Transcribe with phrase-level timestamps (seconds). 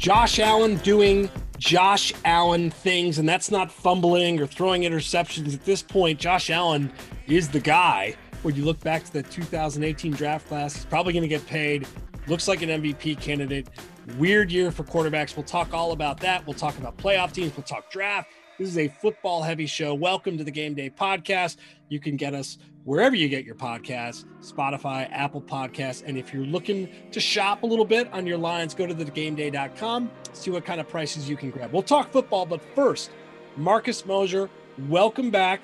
[0.00, 5.82] Josh Allen doing Josh Allen things, and that's not fumbling or throwing interceptions at this
[5.82, 6.18] point.
[6.18, 6.90] Josh Allen
[7.26, 8.16] is the guy.
[8.40, 11.86] When you look back to the 2018 draft class, he's probably going to get paid.
[12.28, 13.68] Looks like an MVP candidate.
[14.16, 15.36] Weird year for quarterbacks.
[15.36, 16.46] We'll talk all about that.
[16.46, 17.54] We'll talk about playoff teams.
[17.54, 18.30] We'll talk draft.
[18.60, 19.94] This is a football heavy show.
[19.94, 21.56] Welcome to the Game Day Podcast.
[21.88, 26.02] You can get us wherever you get your podcasts Spotify, Apple Podcasts.
[26.04, 30.10] And if you're looking to shop a little bit on your lines, go to thegameday.com,
[30.34, 31.72] see what kind of prices you can grab.
[31.72, 33.10] We'll talk football, but first,
[33.56, 34.50] Marcus Mosher,
[34.90, 35.62] welcome back.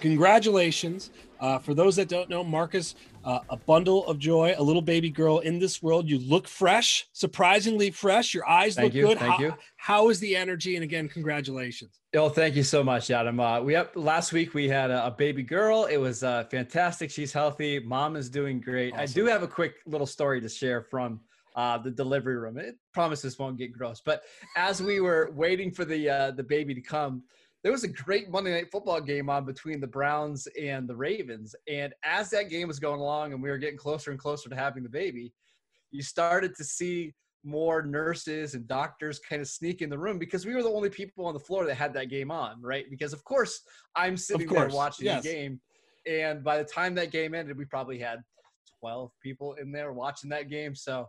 [0.00, 1.12] Congratulations.
[1.38, 2.96] Uh, for those that don't know, Marcus,
[3.28, 6.08] uh, a bundle of joy, a little baby girl in this world.
[6.08, 8.32] You look fresh, surprisingly fresh.
[8.32, 9.18] Your eyes thank look you, good.
[9.18, 9.54] Thank how, you.
[9.76, 10.76] how is the energy?
[10.76, 12.00] And again, congratulations.
[12.16, 13.38] Oh, thank you so much, Adam.
[13.38, 14.54] Uh, we up last week.
[14.54, 15.84] We had a, a baby girl.
[15.84, 17.10] It was uh, fantastic.
[17.10, 17.80] She's healthy.
[17.80, 18.94] Mom is doing great.
[18.94, 19.02] Awesome.
[19.02, 21.20] I do have a quick little story to share from
[21.54, 22.56] uh, the delivery room.
[22.56, 24.00] It promises won't get gross.
[24.02, 24.22] But
[24.56, 27.24] as we were waiting for the uh, the baby to come,
[27.62, 31.54] there was a great Monday night football game on between the Browns and the Ravens.
[31.66, 34.54] And as that game was going along and we were getting closer and closer to
[34.54, 35.32] having the baby,
[35.90, 40.46] you started to see more nurses and doctors kind of sneak in the room because
[40.46, 42.84] we were the only people on the floor that had that game on, right?
[42.90, 43.62] Because of course
[43.96, 45.22] I'm sitting course, there watching yes.
[45.22, 45.60] the game.
[46.06, 48.20] And by the time that game ended, we probably had
[48.80, 50.74] 12 people in there watching that game.
[50.74, 51.08] So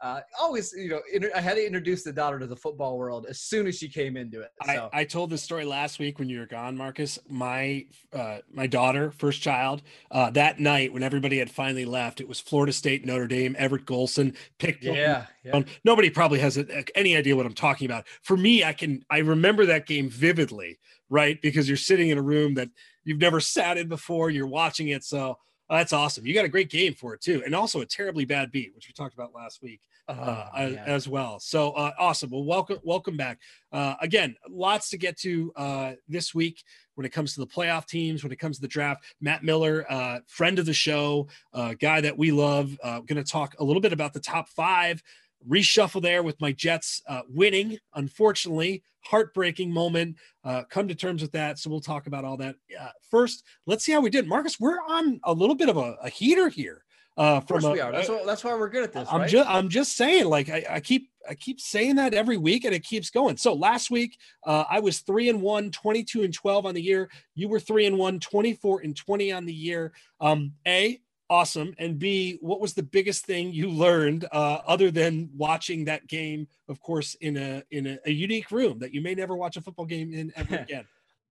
[0.00, 1.00] uh, always, you know,
[1.34, 4.16] I had to introduce the daughter to the football world as soon as she came
[4.16, 4.50] into it.
[4.66, 4.90] So.
[4.92, 7.18] I, I told this story last week when you were gone, Marcus.
[7.28, 12.28] My uh, my daughter, first child, uh, that night when everybody had finally left, it
[12.28, 14.84] was Florida State, Notre Dame, Everett Golson picked.
[14.84, 15.62] yeah, yeah.
[15.84, 18.04] Nobody probably has a, any idea what I'm talking about.
[18.22, 21.40] For me, I can I remember that game vividly, right?
[21.40, 22.68] Because you're sitting in a room that
[23.04, 24.28] you've never sat in before.
[24.28, 25.38] You're watching it, so
[25.70, 26.26] uh, that's awesome.
[26.26, 28.88] You got a great game for it too, and also a terribly bad beat, which
[28.88, 30.12] we talked about last week uh,
[30.52, 30.84] Oh, as, yeah.
[30.84, 31.40] as well.
[31.40, 32.30] So uh, awesome.
[32.30, 33.38] Well, welcome, welcome back.
[33.72, 36.62] Uh, again, lots to get to uh, this week
[36.96, 39.04] when it comes to the playoff teams, when it comes to the draft.
[39.20, 42.78] Matt Miller, uh, friend of the show, uh, guy that we love.
[42.82, 45.02] Uh, going to talk a little bit about the top five.
[45.48, 50.16] Reshuffle there with my Jets uh, winning, unfortunately, heartbreaking moment.
[50.44, 51.58] Uh, come to terms with that.
[51.58, 52.56] So we'll talk about all that.
[52.78, 54.26] Uh, first, let's see how we did.
[54.26, 56.84] Marcus, we're on a little bit of a, a heater here.
[57.16, 57.92] Uh, Of course a- we are.
[57.92, 59.30] That's, what, that's why we're good at this, I'm right?
[59.30, 62.74] just I'm just saying, like I, I keep I keep saying that every week and
[62.74, 63.36] it keeps going.
[63.36, 67.08] So last week uh, I was three and one, 22 and 12 on the year.
[67.36, 69.92] You were three and one, 24 and 20 on the year.
[70.20, 71.74] Um, A, awesome.
[71.78, 76.48] And B, what was the biggest thing you learned uh, other than watching that game,
[76.68, 79.60] of course, in a in a, a unique room that you may never watch a
[79.60, 80.84] football game in ever again?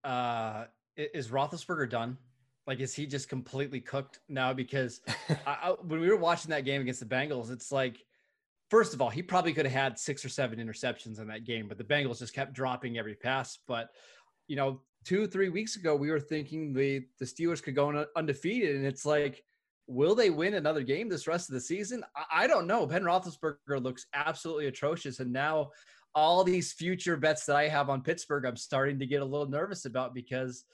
[0.03, 0.65] uh,
[0.95, 2.17] is Roethlisberger done?
[2.65, 4.53] Like, is he just completely cooked now?
[4.53, 5.01] Because
[5.45, 7.97] I, I, when we were watching that game against the Bengals, it's like,
[8.69, 11.67] first of all, he probably could have had six or seven interceptions in that game,
[11.67, 13.57] but the Bengals just kept dropping every pass.
[13.67, 13.89] But
[14.47, 18.05] you know, two three weeks ago, we were thinking the the Steelers could go un-
[18.15, 19.43] undefeated, and it's like,
[19.87, 22.03] will they win another game this rest of the season?
[22.31, 22.85] I, don't know.
[22.85, 25.71] Ben Roethlisberger looks absolutely atrocious, and now
[26.15, 29.49] all these future bets that I have on Pittsburgh, I'm starting to get a little
[29.49, 30.65] nervous about because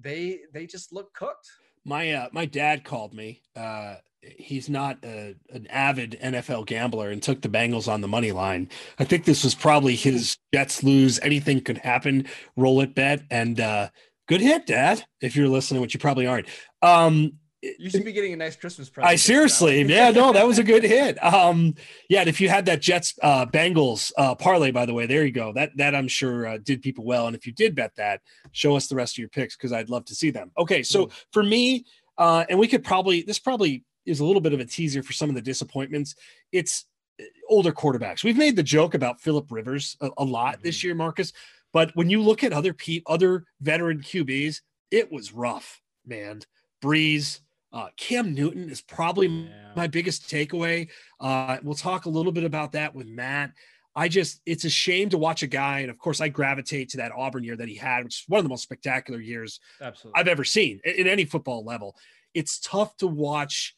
[0.00, 1.48] they they just look cooked.
[1.84, 3.42] my uh, my dad called me.
[3.56, 3.96] Uh,
[4.38, 8.68] he's not a, an avid NFL gambler and took the Bengals on the money line.
[8.98, 11.20] I think this was probably his Jets lose.
[11.22, 12.26] Anything could happen.
[12.56, 13.90] Roll it bet and uh,
[14.28, 15.04] good hit, Dad.
[15.20, 16.48] If you're listening, which you probably aren't.
[16.82, 17.34] Um,
[17.78, 19.10] You should be getting a nice Christmas present.
[19.10, 21.22] I seriously, yeah, no, that was a good hit.
[21.22, 21.74] Um,
[22.08, 25.24] yeah, and if you had that Jets uh, Bengals uh, parlay, by the way, there
[25.24, 25.52] you go.
[25.52, 27.26] That that I'm sure uh, did people well.
[27.26, 28.20] And if you did bet that,
[28.52, 30.50] show us the rest of your picks because I'd love to see them.
[30.58, 31.84] Okay, so for me,
[32.18, 35.12] uh, and we could probably this probably is a little bit of a teaser for
[35.12, 36.14] some of the disappointments.
[36.52, 36.84] It's
[37.20, 38.24] uh, older quarterbacks.
[38.24, 41.32] We've made the joke about Philip Rivers a, a lot this year, Marcus.
[41.72, 44.60] But when you look at other pe- other veteran QBs,
[44.90, 46.40] it was rough, man.
[46.82, 47.40] Brees,
[47.74, 49.72] uh, Cam Newton is probably Yeah.
[49.76, 50.88] my biggest takeaway.
[51.20, 53.52] Uh, we'll talk a little bit about that with Matt.
[53.96, 55.80] I just, it's a shame to watch a guy.
[55.80, 58.38] And of course, I gravitate to that Auburn year that he had, which is one
[58.38, 60.20] of the most spectacular years Absolutely.
[60.20, 61.96] I've ever seen in, in any football level.
[62.32, 63.76] It's tough to watch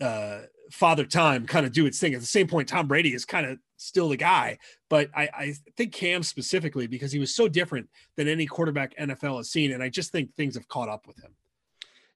[0.00, 0.40] uh,
[0.70, 2.14] Father Time kind of do its thing.
[2.14, 4.58] At the same point, Tom Brady is kind of still the guy,
[4.90, 9.38] but I, I think Cam specifically because he was so different than any quarterback NFL
[9.38, 9.72] has seen.
[9.72, 11.34] And I just think things have caught up with him.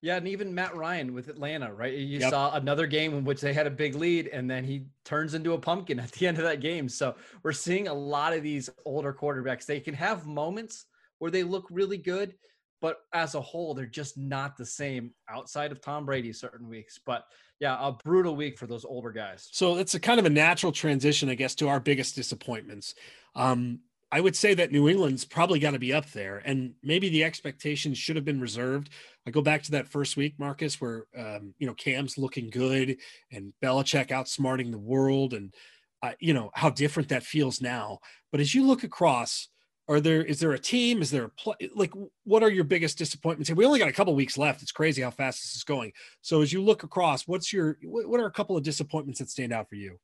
[0.03, 1.93] Yeah, and even Matt Ryan with Atlanta, right?
[1.93, 2.31] You Yep.
[2.31, 5.53] saw another game in which they had a big lead, and then he turns into
[5.53, 6.89] a pumpkin at the end of that game.
[6.89, 9.67] So we're seeing a lot of these older quarterbacks.
[9.67, 10.87] They can have moments
[11.19, 12.35] where they look really good,
[12.81, 16.99] but as a whole, they're just not the same outside of Tom Brady certain weeks.
[17.05, 17.27] But
[17.59, 19.51] yeah, a brutal week for those older guys.
[19.53, 22.95] So it's a kind of a natural transition, I guess, to our biggest disappointments.
[23.35, 23.81] Um,
[24.13, 27.23] I would say that New England's probably got to be up there, and maybe the
[27.23, 28.91] expectations should have been reserved.
[29.27, 32.97] I go back to that first week, Marcus, where um, you know Cam's looking good
[33.31, 35.55] and Belichick outsmarting the world, and
[36.03, 38.01] uh, you know how different that feels now.
[38.33, 39.49] But as you look across,
[39.89, 41.03] are there is there a team?
[41.03, 41.55] Is there a play?
[41.75, 41.93] Like,
[42.25, 43.51] what are your biggest disappointments?
[43.51, 44.63] We only got a couple weeks left.
[44.63, 45.93] It's crazy how fast this is going.
[46.21, 49.53] So as you look across, what's your what are a couple of disappointments that stand
[49.53, 49.99] out for you?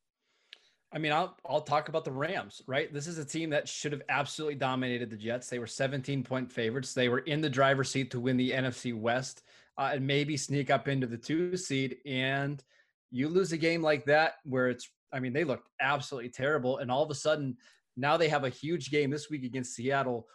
[0.93, 2.93] I mean, I'll I'll talk about the Rams, right?
[2.93, 5.49] This is a team that should have absolutely dominated the Jets.
[5.49, 6.94] They were 17 point favorites.
[6.94, 9.43] They were in the driver's seat to win the NFC West
[9.79, 11.97] uh, and maybe sneak up into the two seed.
[12.06, 12.62] And
[13.11, 16.79] you lose a game like that where it's, I mean, they looked absolutely terrible.
[16.79, 17.56] And all of a sudden,
[17.97, 20.29] now they have a huge game this week against Seattle.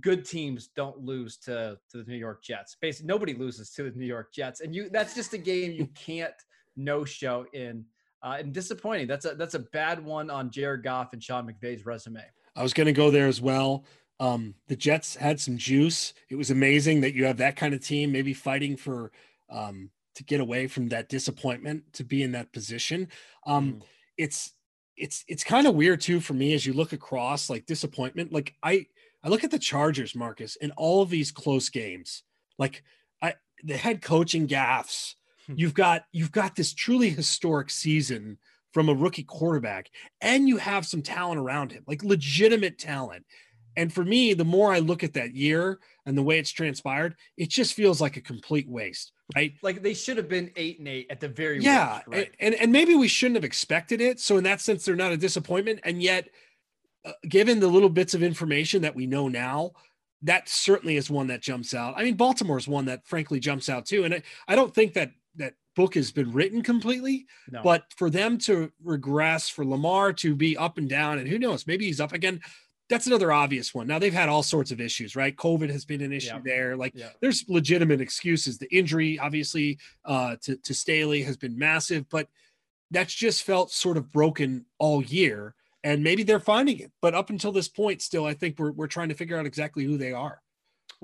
[0.00, 2.76] Good teams don't lose to to the New York Jets.
[2.80, 5.86] Basically, nobody loses to the New York Jets, and you that's just a game you
[5.94, 6.34] can't
[6.76, 7.84] no show in
[8.24, 9.06] uh, and disappointing.
[9.06, 12.24] That's a that's a bad one on Jared Goff and Sean McVay's resume.
[12.56, 13.84] I was going to go there as well.
[14.18, 16.14] Um, the Jets had some juice.
[16.30, 19.12] It was amazing that you have that kind of team, maybe fighting for
[19.50, 23.08] um, to get away from that disappointment to be in that position.
[23.46, 23.82] Um, mm.
[24.16, 24.54] It's
[24.96, 28.32] it's it's kind of weird too for me as you look across like disappointment.
[28.32, 28.86] Like I
[29.22, 32.22] I look at the Chargers, Marcus, in all of these close games.
[32.58, 32.84] Like
[33.20, 35.23] I the head coaching gaffes Hmm.
[35.54, 38.38] you've got you've got this truly historic season
[38.72, 39.88] from a rookie quarterback
[40.20, 43.24] and you have some talent around him like legitimate talent
[43.76, 47.14] and for me the more i look at that year and the way it's transpired
[47.36, 50.88] it just feels like a complete waste right like they should have been eight and
[50.88, 52.34] eight at the very yeah worst, right?
[52.40, 55.16] and, and maybe we shouldn't have expected it so in that sense they're not a
[55.16, 56.28] disappointment and yet
[57.04, 59.70] uh, given the little bits of information that we know now
[60.24, 61.94] that certainly is one that jumps out.
[61.96, 64.04] I mean, Baltimore is one that frankly jumps out too.
[64.04, 67.62] And I, I don't think that that book has been written completely, no.
[67.62, 71.66] but for them to regress, for Lamar to be up and down, and who knows,
[71.66, 72.40] maybe he's up again.
[72.90, 73.86] That's another obvious one.
[73.86, 75.34] Now they've had all sorts of issues, right?
[75.34, 76.76] COVID has been an issue there.
[76.76, 78.58] Like there's legitimate excuses.
[78.58, 82.28] The injury, obviously, uh, to, to Stanley has been massive, but
[82.90, 85.54] that's just felt sort of broken all year.
[85.82, 86.92] And maybe they're finding it.
[87.00, 89.84] But up until this point, still, I think we're, we're trying to figure out exactly
[89.84, 90.40] who they are.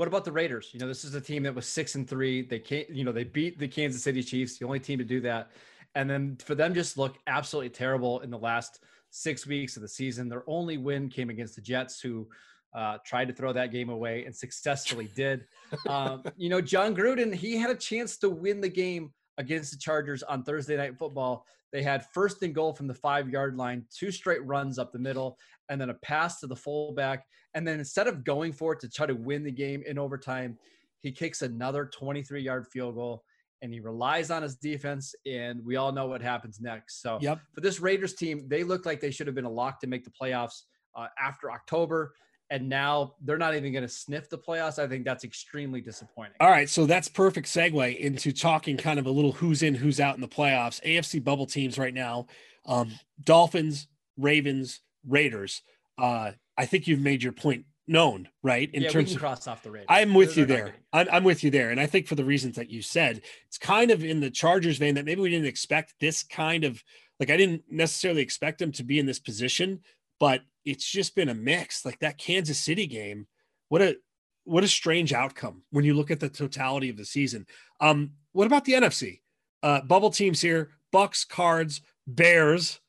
[0.01, 0.71] What about the Raiders?
[0.73, 2.41] You know, this is a team that was six and three.
[2.41, 5.21] They can't, you know, they beat the Kansas City Chiefs, the only team to do
[5.21, 5.51] that.
[5.95, 9.89] And then for them just look absolutely terrible in the last six weeks of the
[9.89, 10.31] season.
[10.31, 12.27] Their only win came against the Jets, who
[12.75, 15.45] uh, tried to throw that game away and successfully did.
[15.87, 19.79] Um, you know, Jon Gruden, he had a chance to win the game against the
[19.79, 21.45] Chargers on Thursday Night Football.
[21.73, 24.99] They had first and goal from the five yard line, two straight runs up the
[24.99, 25.37] middle,
[25.69, 27.27] and then a pass to the fullback.
[27.55, 30.59] And then instead of going for it to try to win the game in overtime,
[31.01, 33.25] he kicks another 23 yard field goal
[33.63, 35.15] and he relies on his defense.
[35.27, 37.03] And we all know what happens next.
[37.03, 37.41] So yep.
[37.55, 40.05] for this Raiders team, they look like they should have been a lock to make
[40.05, 40.63] the playoffs
[40.95, 42.13] uh, after October
[42.51, 44.79] and now they're not even going to sniff the playoffs.
[44.79, 46.35] I think that's extremely disappointing.
[46.41, 50.01] All right, so that's perfect segue into talking kind of a little who's in, who's
[50.01, 50.83] out in the playoffs.
[50.83, 52.27] AFC bubble teams right now:
[52.67, 52.91] um,
[53.23, 53.87] Dolphins,
[54.17, 55.63] Ravens, Raiders.
[55.97, 58.71] Uh, I think you've made your point known, right?
[58.75, 59.87] In yeah, terms of cross off the Raiders.
[59.89, 60.75] I'm with you there.
[60.93, 63.57] I'm, I'm with you there, and I think for the reasons that you said, it's
[63.57, 66.85] kind of in the Chargers vein that maybe we didn't expect this kind of
[67.19, 69.81] like I didn't necessarily expect them to be in this position,
[70.19, 71.87] but it's just been a mix.
[71.87, 73.27] Like that Kansas City game,
[73.71, 73.97] what a
[74.45, 77.47] what a strange outcome when you look at the totality of the season.
[77.81, 79.21] Um, what about the NFC?
[79.63, 82.81] Uh, bubble teams here: Bucs, Cards, Bears,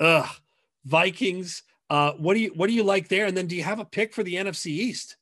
[0.00, 0.28] ugh,
[0.84, 1.62] Vikings.
[1.90, 3.26] Uh, what do you what do you like there?
[3.26, 5.16] And then do you have a pick for the NFC East?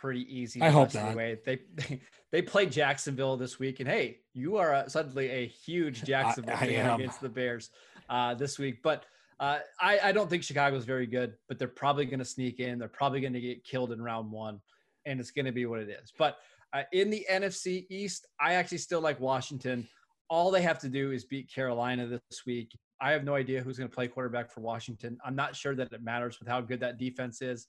[0.00, 0.62] pretty easy.
[0.62, 1.06] I hope not.
[1.06, 2.00] Anyway, they, they
[2.32, 6.64] they played Jacksonville this week, and hey, you are a, suddenly a huge Jacksonville I,
[6.64, 7.00] I fan am.
[7.00, 7.70] against the Bears
[8.08, 8.82] uh, this week.
[8.82, 9.04] But
[9.38, 12.78] uh, I, I don't think Chicago's very good, but they're probably going to sneak in.
[12.78, 14.60] They're probably going to get killed in round one,
[15.04, 16.12] and it's going to be what it is.
[16.16, 16.38] But
[16.72, 19.86] uh, in the NFC East, I actually still like Washington.
[20.30, 22.74] All they have to do is beat Carolina this week.
[23.00, 25.18] I have no idea who's going to play quarterback for Washington.
[25.24, 27.66] I'm not sure that it matters with how good that defense is.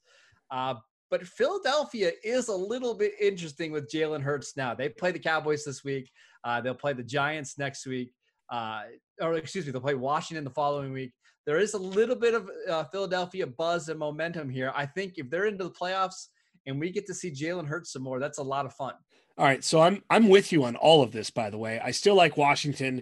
[0.51, 0.75] Uh,
[1.09, 4.73] but Philadelphia is a little bit interesting with Jalen Hurts now.
[4.73, 6.09] They play the Cowboys this week.
[6.43, 8.13] Uh, they'll play the Giants next week.
[8.49, 8.83] Uh,
[9.19, 11.11] or excuse me, they'll play Washington the following week.
[11.45, 14.71] There is a little bit of uh, Philadelphia buzz and momentum here.
[14.75, 16.27] I think if they're into the playoffs
[16.65, 18.93] and we get to see Jalen Hurts some more, that's a lot of fun.
[19.41, 21.31] All right, so I'm I'm with you on all of this.
[21.31, 23.01] By the way, I still like Washington.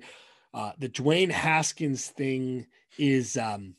[0.53, 2.65] Uh, the Dwayne Haskins thing
[2.97, 3.75] is um,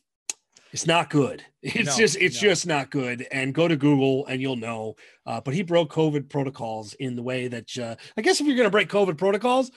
[0.70, 1.42] It's not good.
[1.62, 2.48] It's No, just it's no.
[2.50, 3.26] just not good.
[3.32, 4.96] And go to Google and you'll know.
[5.24, 8.56] Uh, but he broke COVID protocols in the way that uh, I guess if you're
[8.56, 9.70] going to break COVID protocols,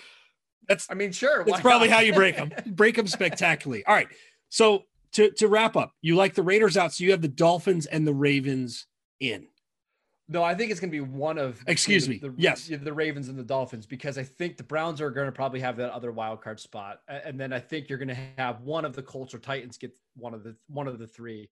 [0.68, 1.46] that's I mean, sure.
[1.46, 2.52] that's probably how you break them.
[2.66, 3.86] break them spectacularly.
[3.86, 4.10] All right.
[4.50, 7.86] So to to wrap up, you like the Raiders out, so you have the Dolphins
[7.86, 8.88] and the Ravens
[9.22, 9.48] in.
[10.34, 11.64] No, I think it's going to be one of.
[11.68, 12.18] Excuse the- me.
[12.18, 12.68] the- Yes.
[12.68, 15.78] the Ravens and the Dolphins because I think the Browns are going to probably have
[15.78, 18.96] that other wild card spot, and then I think you're going to have one of
[18.96, 21.50] the Colts or Titans get one of the one of the three.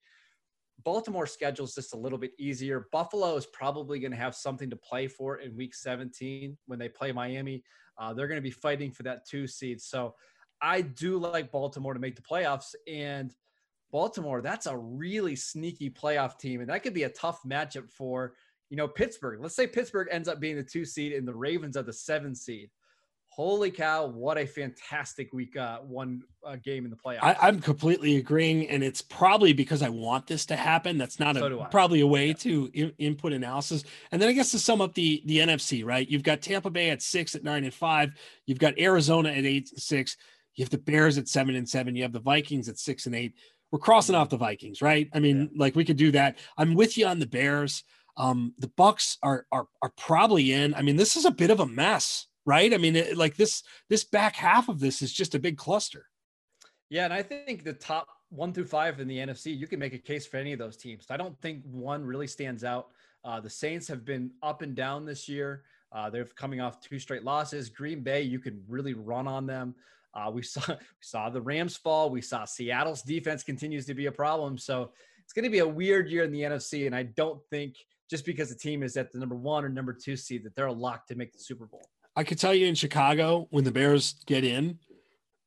[0.83, 2.87] Baltimore schedule's just a little bit easier.
[2.91, 6.89] Buffalo is probably going to have something to play for in Week 17 when they
[6.89, 7.63] play Miami.
[7.99, 9.79] Uh, they're going to be fighting for that two seed.
[9.79, 10.15] So
[10.59, 13.33] I do like Baltimore to make the playoffs and.
[13.91, 18.35] Baltimore, that's a really sneaky playoff team, and that could be a tough matchup for
[18.71, 19.41] you know, Pittsburgh.
[19.41, 22.33] Let's say Pittsburgh ends up being the two seed and the Ravens are the seven
[22.33, 22.69] seed.
[23.27, 24.07] Holy cow!
[24.07, 27.23] What a fantastic week uh, one uh, game in the playoffs.
[27.23, 30.97] I, I'm completely agreeing, and it's probably because I want this to happen.
[30.97, 32.33] That's not So a probably a way Yeah.
[32.33, 33.85] to in, input analysis.
[34.11, 36.09] And then I guess to sum up the the NFC, right?
[36.09, 38.11] You've got Tampa Bay at six, at nine and five.
[38.47, 40.17] You've got Arizona at eight and six.
[40.55, 41.95] You have the Bears at seven and seven.
[41.95, 43.33] You have the Vikings at six and eight.
[43.71, 45.09] We're crossing off the Vikings, right?
[45.13, 46.37] I mean, like we could do that.
[46.57, 47.85] I'm with you on the Bears.
[48.17, 50.73] Um, the Bucs are are are probably in.
[50.73, 52.73] I mean, this is a bit of a mess, right?
[52.73, 56.05] I mean, it, like this this back half of this is just a big cluster.
[56.89, 59.93] yeah, and I think the top one through five in the NFC, you can make
[59.93, 61.05] a case for any of those teams.
[61.09, 62.87] I don't think one really stands out.
[63.23, 65.63] Uh, the Saints have been up and down this year.
[65.91, 67.69] Uh, they're coming off two straight losses.
[67.69, 69.75] Green Bay, you can really run on them.
[70.13, 72.09] Uh, we saw we saw the Rams fall.
[72.09, 74.57] We saw Seattle's defense continues to be a problem.
[74.57, 74.91] So
[75.23, 77.75] it's going to be a weird year in the NFC, and I don't think
[78.11, 80.67] just because the team is at the number one or number two seed that they're
[80.67, 81.89] a lock to make the Super Bowl.
[82.15, 84.77] I could tell you in Chicago when the Bears get in,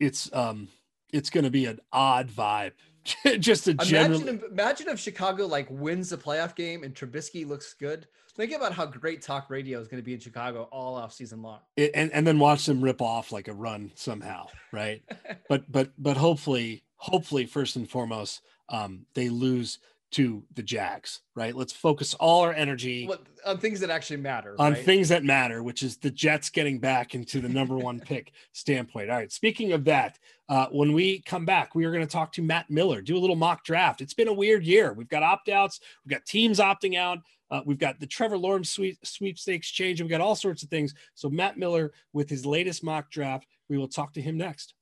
[0.00, 0.68] it's um
[1.12, 2.72] it's going to be an odd vibe.
[3.38, 4.22] Just a general.
[4.22, 8.08] Imagine, if, imagine if Chicago like wins the playoff game and Trubisky looks good.
[8.34, 11.42] Think about how great talk radio is going to be in Chicago all off season
[11.42, 11.60] long.
[11.76, 15.02] it, and and then watch them rip off like a run somehow, right?
[15.50, 18.40] but but but hopefully hopefully first and foremost
[18.70, 19.78] um they lose
[20.14, 21.54] to the Jags, right?
[21.54, 24.54] Let's focus all our energy What on things that actually matter.
[24.60, 24.84] on right?
[24.84, 29.10] things that matter, which is the Jets getting back into the number one pick standpoint.
[29.10, 29.32] All right.
[29.32, 30.18] Speaking of that,
[30.48, 33.18] uh, when we come back, we are going to talk to Matt Miller, do a
[33.18, 34.00] little mock draft.
[34.00, 34.92] It's been a weird year.
[34.92, 37.18] We've got opt outs, we've got teams opting out.
[37.50, 40.00] Uh, we've got the Trevor Lawrence sweep, sweepstakes change.
[40.00, 40.94] We've got all sorts of things.
[41.14, 44.74] So, Matt Miller with his latest mock draft, we will talk to him next.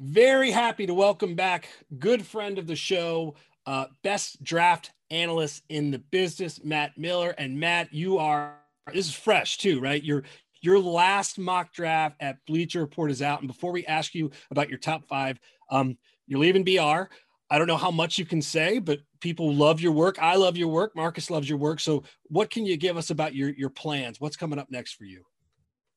[0.00, 1.68] Very happy to welcome back
[1.98, 3.34] good friend of the show,
[3.66, 7.30] uh, best draft analyst in the business, Matt Miller.
[7.38, 8.54] And Matt, you are
[8.92, 10.02] this is fresh too, right?
[10.02, 10.24] Your
[10.60, 13.40] your last mock draft at Bleacher Report is out.
[13.40, 15.38] And before we ask you about your top five,
[15.70, 17.10] um, you're leaving BR.
[17.50, 20.18] I don't know how much you can say, but people love your work.
[20.20, 20.96] I love your work.
[20.96, 21.80] Marcus loves your work.
[21.80, 24.20] So, what can you give us about your your plans?
[24.20, 25.24] What's coming up next for you?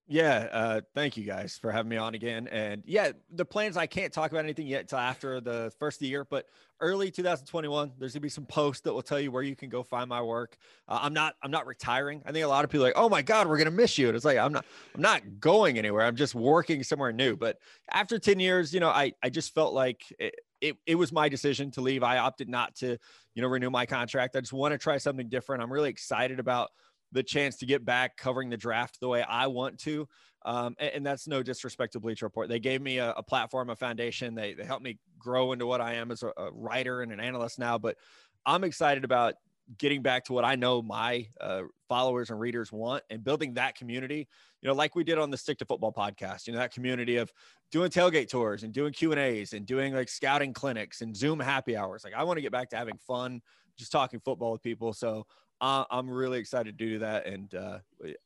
[0.09, 2.47] Yeah, uh, thank you guys for having me on again.
[2.47, 6.23] And yeah, the plans I can't talk about anything yet until after the first year,
[6.23, 6.45] but
[6.79, 9.83] early 2021, there's gonna be some posts that will tell you where you can go
[9.83, 10.55] find my work.
[10.87, 12.21] Uh, I'm not I'm not retiring.
[12.25, 14.07] I think a lot of people are like, oh my god, we're gonna miss you.
[14.07, 16.05] And it's like I'm not I'm not going anywhere.
[16.05, 17.35] I'm just working somewhere new.
[17.35, 17.57] But
[17.91, 21.27] after 10 years, you know, I I just felt like it, it, it was my
[21.27, 22.01] decision to leave.
[22.01, 22.97] I opted not to,
[23.35, 24.37] you know, renew my contract.
[24.37, 25.61] I just want to try something different.
[25.61, 26.69] I'm really excited about
[27.11, 30.07] the chance to get back covering the draft the way I want to.
[30.45, 32.47] Um, and, and that's no disrespect to Bleacher Report.
[32.49, 34.35] They gave me a, a platform, a foundation.
[34.35, 37.19] They, they helped me grow into what I am as a, a writer and an
[37.19, 37.77] analyst now.
[37.77, 37.97] But
[38.45, 39.35] I'm excited about
[39.77, 43.75] getting back to what I know my uh, followers and readers want and building that
[43.75, 44.27] community,
[44.61, 47.17] you know, like we did on the Stick to Football podcast, you know, that community
[47.17, 47.31] of
[47.71, 51.39] doing tailgate tours and doing Q and A's and doing like scouting clinics and Zoom
[51.39, 52.03] happy hours.
[52.05, 53.41] Like I want to get back to having fun,
[53.77, 54.93] just talking football with people.
[54.93, 55.25] So
[55.59, 57.25] uh, I'm really excited to do that.
[57.25, 57.79] And uh,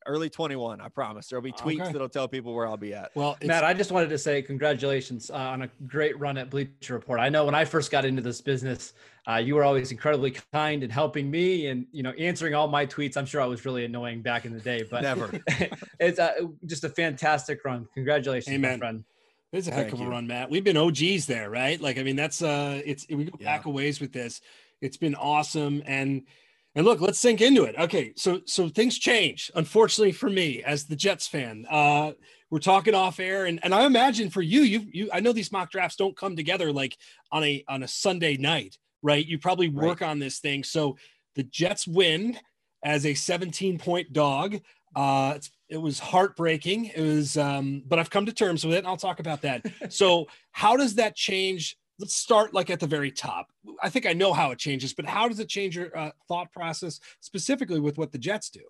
[0.05, 1.91] early 21, I promise there'll be tweets Okay.
[1.91, 3.11] that'll tell people where I'll be at.
[3.15, 6.93] Well, Matt, I just wanted to say congratulations uh, on a great run at Bleacher
[6.93, 7.19] Report.
[7.19, 8.93] I know when I first got into this business,
[9.29, 12.85] uh, you were always incredibly kind and helping me, and you know answering all my
[12.85, 13.15] tweets.
[13.15, 15.29] I'm sure I was really annoying back in the day, but Never.
[15.99, 16.33] it's uh,
[16.65, 17.87] just a fantastic run.
[17.93, 19.03] Congratulations, my friend.
[19.53, 20.09] It's a heck Thank of a you.
[20.09, 20.49] run, Matt.
[20.49, 21.79] We've been OGs there, right?
[21.79, 24.41] Like, I mean, that's uh it's we go back a ways with this.
[24.81, 25.83] It's been awesome.
[25.85, 26.23] And
[26.75, 27.75] and look, let's sink into it.
[27.77, 31.65] Okay, so so things change, unfortunately for me as the Jets fan.
[31.69, 32.11] Uh
[32.49, 35.51] we're talking off air, and, and I imagine for you, you you I know these
[35.51, 36.97] mock drafts don't come together like
[37.31, 39.25] on a on a Sunday night, right?
[39.25, 40.63] You probably work on this thing.
[40.63, 40.97] So
[41.35, 42.37] the Jets win
[42.83, 44.59] as a 17 point dog.
[44.95, 46.85] Uh, it's, it was heartbreaking.
[46.85, 48.79] It was, um, but I've come to terms with it.
[48.79, 49.65] And I'll talk about that.
[49.89, 53.47] so, how does that change let's start like at the very top.
[53.81, 56.51] I think I know how it changes, but how does it change your uh, thought
[56.51, 58.61] process specifically with what the Jets do?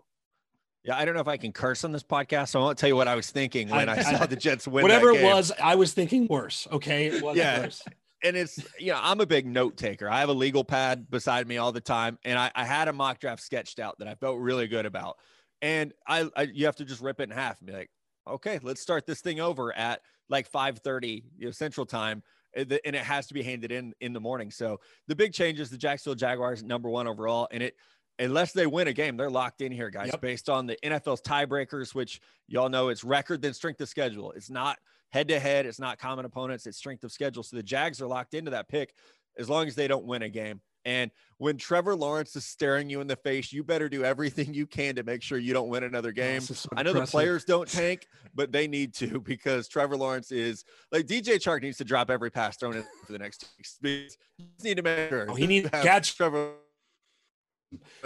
[0.83, 2.89] Yeah, I don't know if I can curse on this podcast, so I won't tell
[2.89, 4.83] you what I was thinking when I, I saw the Jets win.
[4.83, 6.67] Whatever it was, I was thinking worse.
[6.71, 7.61] Okay, it was yeah.
[7.61, 7.83] worse.
[8.23, 10.09] And it's you know I'm a big note taker.
[10.09, 12.93] I have a legal pad beside me all the time, and I, I had a
[12.93, 15.17] mock draft sketched out that I felt really good about.
[15.61, 17.89] And I, I you have to just rip it in half and be like,
[18.27, 22.23] okay, let's start this thing over at like 5:30 you know Central Time
[22.55, 24.51] Eh, and it has to be handed in in the morning.
[24.51, 27.75] So the big change is the Jacksonville Jaguars number one overall, and it
[28.20, 30.22] unless they win a game, they're locked in here, guys, yep.
[30.22, 34.31] based on the NFL's tiebreakers, which y'all know it's record then strength of schedule.
[34.31, 34.77] It's not
[35.12, 37.43] head to head, it's not common opponents, it's strength of schedule.
[37.43, 38.93] So the Jags are locked into that pick
[39.38, 40.62] as long as they don't win a game.
[40.85, 44.65] And when Trevor Lawrence is staring you in the face, you better do everything you
[44.65, 46.41] can to make sure you don't win another oh, game.
[46.41, 50.63] So I know the players don't tank, but they need to because Trevor Lawrence is
[50.91, 53.45] like DJ Chark needs to drop every pass thrown in for the next
[53.81, 54.07] two
[54.63, 55.27] need to make sure.
[55.29, 56.53] Oh, he needs to catch Trevor.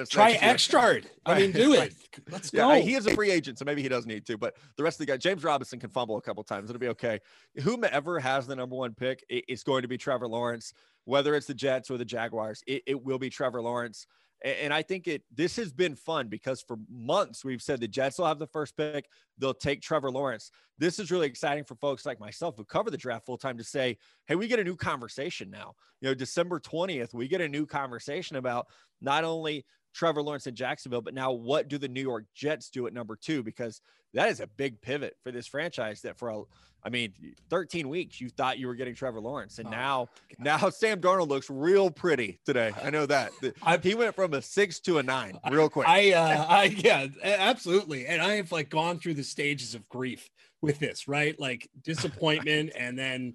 [0.09, 1.01] Try extra.
[1.25, 1.93] I mean, do it.
[2.29, 2.71] Let's go.
[2.71, 4.37] Yeah, he is a free agent, so maybe he doesn't need to.
[4.37, 6.69] But the rest of the guys, James Robinson can fumble a couple times.
[6.69, 7.19] It'll be okay.
[7.63, 10.73] Whomever has the number one pick, it's going to be Trevor Lawrence
[11.05, 14.07] whether it's the Jets or the Jaguars, it, it will be Trevor Lawrence.
[14.43, 18.19] And I think it this has been fun because for months we've said the Jets
[18.19, 19.07] will have the first pick.
[19.37, 20.51] They'll take Trevor Lawrence.
[20.77, 23.63] This is really exciting for folks like myself who cover the draft full time to
[23.63, 23.97] say,
[24.27, 25.73] hey, we get a new conversation now.
[26.01, 28.67] You know, December 20th, we get a new conversation about
[29.01, 32.85] not only Trevor Lawrence in Jacksonville, but now what do the New York Jets do
[32.85, 33.41] at number two?
[33.41, 33.79] Because
[34.15, 36.41] that is a big pivot for this franchise that for a
[36.85, 37.13] I mean,
[37.49, 40.61] 13 weeks you thought you were getting Trevor Lawrence, and oh, now God.
[40.61, 42.73] now Sam Darnold looks real pretty today.
[42.81, 43.31] I know that
[43.63, 45.87] I, he went from a six to a nine real quick.
[45.87, 50.29] I, uh, I yeah, absolutely, and I have like gone through the stages of grief
[50.61, 51.37] with this, right?
[51.39, 53.33] Like disappointment, and then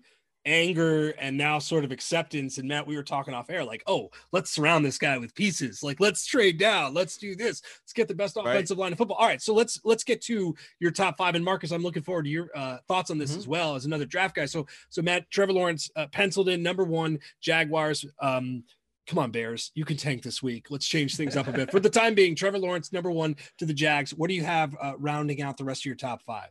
[0.50, 2.58] anger and now sort of acceptance.
[2.58, 5.82] And Matt, we were talking off air, like, oh, let's surround this guy with pieces.
[5.82, 6.92] Like, let's trade down.
[6.92, 7.62] Let's do this.
[7.82, 8.82] Let's get the best offensive right.
[8.82, 9.16] line of football.
[9.16, 11.34] All right, so let's let's get to your top five.
[11.34, 13.38] And Marcus, I'm looking forward to your uh, thoughts on this mm-hmm.
[13.38, 14.46] as well as another draft guy.
[14.46, 18.04] So so Matt, Trevor Lawrence uh, penciled in number one, Jaguars.
[18.20, 18.64] Um,
[19.06, 20.66] come on, Bears, you can tank this week.
[20.70, 21.70] Let's change things up a bit.
[21.70, 24.12] For the time being, Trevor Lawrence, number one to the Jags.
[24.14, 26.50] What do you have uh, rounding out the rest of your top five?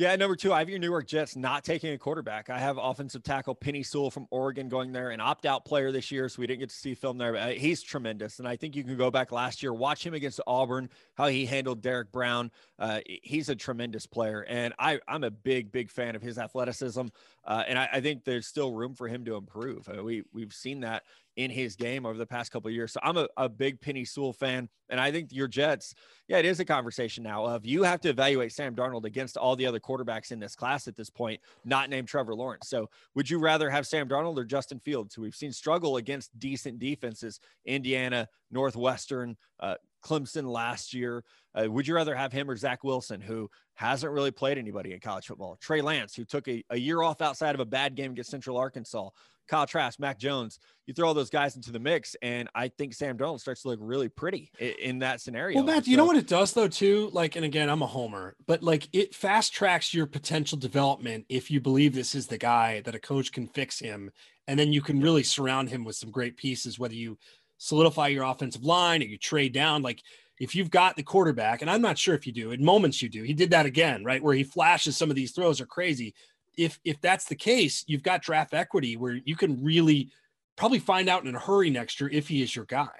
[0.00, 2.48] Yeah, number two, I have your New York Jets not taking a quarterback.
[2.48, 6.10] I have offensive tackle Penei Sewell from Oregon going there, an opt out player this
[6.10, 8.38] year, so we didn't get to see film there, but uh, he's tremendous.
[8.38, 11.44] And I think you can go back last year, watch him against Auburn, how he
[11.44, 12.50] handled Derrick Brown.
[12.78, 17.08] Uh, he's a tremendous player, and I, I'm a big, big fan of his athleticism.
[17.44, 19.86] Uh, and I, I, think there's still room for him to improve.
[19.86, 21.02] Uh, we we've seen that
[21.36, 22.92] in his game over the past couple years.
[22.92, 25.94] So I'm a, a big Penei Sewell fan, and I think your Jets,
[26.28, 29.56] yeah, it is a conversation now of you have to evaluate Sam Darnold against all
[29.56, 32.68] the other quarterbacks in this class at this point, not named Trevor Lawrence.
[32.68, 36.38] So would you rather have Sam Darnold or Justin Fields, who we've seen struggle against
[36.38, 41.24] decent defenses, Indiana, Northwestern, uh, Clemson last year.
[41.54, 45.00] Uh, would you rather have him or Zach Wilson, who hasn't really played anybody in
[45.00, 45.56] college football?
[45.60, 48.56] Trey Lance, who took a, a year off outside of a bad game against Central
[48.56, 49.10] Arkansas.
[49.50, 50.60] Kyle Trask, Mac Jones.
[50.86, 53.68] You throw all those guys into the mix, and I think Sam Darnold starts to
[53.68, 55.56] look really pretty in, in that scenario.
[55.56, 57.10] Well, Matt, so, you know what it does though, too.
[57.12, 61.50] Like, and again, I'm a homer, but like it fast tracks your potential development if
[61.50, 64.10] you believe this is the guy that a coach can fix him,
[64.46, 66.78] and then you can really surround him with some great pieces.
[66.78, 67.18] Whether you
[67.58, 70.00] solidify your offensive line or you trade down, like
[70.40, 73.08] if you've got the quarterback, and I'm not sure if you do, in moments you
[73.08, 73.22] do.
[73.24, 74.22] He did that again, right?
[74.22, 76.14] Where he flashes some of these throws are crazy
[76.56, 80.10] if if that's the case, you've got draft equity where you can really
[80.56, 82.90] probably find out in a hurry next year if he is your guy.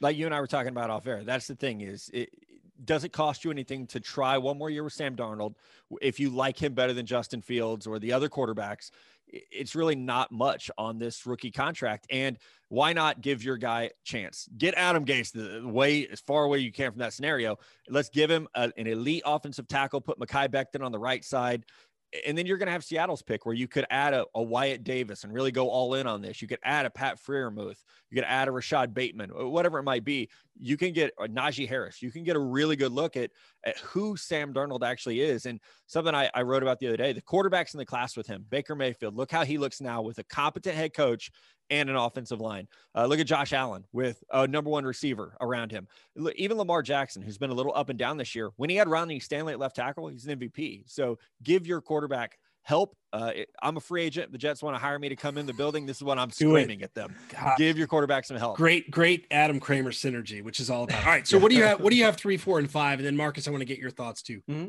[0.00, 1.24] Like you and I were talking about off air.
[1.24, 2.30] That's the thing is it
[2.84, 5.54] does it cost you anything to try one more year with Sam Darnold
[6.00, 8.90] if you like him better than Justin Fields or the other quarterbacks?
[9.26, 12.06] It's really not much on this rookie contract.
[12.10, 12.36] And
[12.68, 14.48] why not give your guy a chance?
[14.58, 17.58] Get Adam Gase the way as far away you can from that scenario.
[17.88, 20.00] Let's give him a, an elite offensive tackle.
[20.00, 21.64] Put Mekhi Becton on the right side
[22.26, 24.82] and then you're going to have Seattle's pick where you could add a, a, Wyatt
[24.82, 26.42] Davis and really go all in on this.
[26.42, 27.84] You could add a Pat Freiermuth.
[28.10, 30.28] You could add a Rashod Bateman, whatever it might be.
[30.60, 32.02] You can get a Najee Harris.
[32.02, 33.30] You can get a really good look at,
[33.64, 35.46] at who Sam Darnold actually is.
[35.46, 38.26] And something I, I wrote about the other day, the quarterbacks in the class with
[38.26, 41.30] him, Baker Mayfield, look how he looks now with a competent head coach
[41.70, 42.68] and an offensive line.
[42.94, 45.86] Uh, look at Josh Allen with a number one receiver around him.
[46.36, 48.88] Even Lamar Jackson, who's been a little up and down this year, when he had
[48.88, 50.82] Ronnie Stanley at left tackle, he's an MVP.
[50.86, 52.96] So give your quarterback help.
[53.12, 54.30] Uh, I'm a free agent.
[54.30, 55.86] The Jets want to hire me to come in the building.
[55.86, 57.14] This is what I'm screaming at them.
[57.28, 57.56] God.
[57.58, 58.56] Give your quarterback some help.
[58.56, 61.00] Great, great Adam Kramer synergy, which is all about.
[61.04, 61.26] All right.
[61.26, 61.80] So what do you have?
[61.80, 62.16] What do you have?
[62.16, 64.42] Three, four, and five, and then Marcus, I want to get your thoughts too.
[64.48, 64.68] Mm-hmm.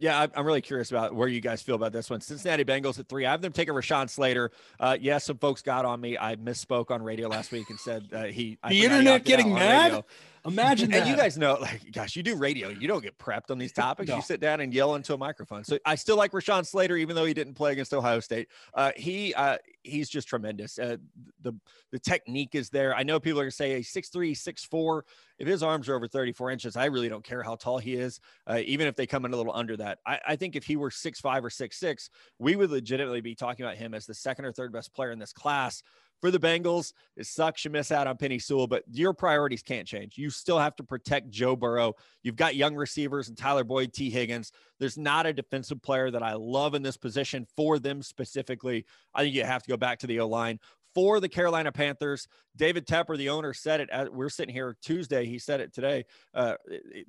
[0.00, 2.20] Yeah, I'm really curious about where you guys feel about this one.
[2.20, 3.26] Cincinnati Bengals at three.
[3.26, 4.52] I have them taking Rashawn Slater.
[4.78, 6.16] Uh, yes, yeah, some folks got on me.
[6.16, 8.58] I misspoke on radio last week and said uh, he.
[8.68, 10.04] The internet getting mad.
[10.46, 11.00] Imagine that.
[11.00, 12.68] And you guys know, like, gosh, you do radio.
[12.68, 14.08] You don't get prepped on these topics.
[14.08, 14.16] No.
[14.16, 15.64] You sit down and yell into a microphone.
[15.64, 18.48] So I still like Rashawn Slater, even though he didn't play against Ohio State.
[18.74, 20.78] Uh, he uh, he's just tremendous.
[20.78, 20.96] Uh,
[21.40, 21.52] the
[21.90, 22.94] the technique is there.
[22.94, 25.04] I know people are gonna say a six three, six four.
[25.38, 28.18] If his arms are over 34 inches, I really don't care how tall he is,
[28.48, 30.00] uh, even if they come in a little under that.
[30.04, 33.34] I, I think if he were six five or six six, we would legitimately be
[33.34, 35.82] talking about him as the second or third best player in this class
[36.20, 36.92] for the Bengals.
[37.16, 40.18] It sucks you miss out on Penei Sewell, but your priorities can't change.
[40.18, 41.94] You still have to protect Joe Burrow.
[42.22, 44.52] You've got young receivers and Tyler Boyd, Tee Higgins.
[44.78, 48.84] There's not a defensive player that I love in this position for them specifically.
[49.14, 50.60] I think you have to go back to the O line
[50.94, 52.26] for the Carolina Panthers.
[52.56, 53.88] David Tepper, the owner, said it.
[53.90, 55.26] As we're sitting here Tuesday.
[55.26, 56.04] He said it today
[56.34, 56.54] uh,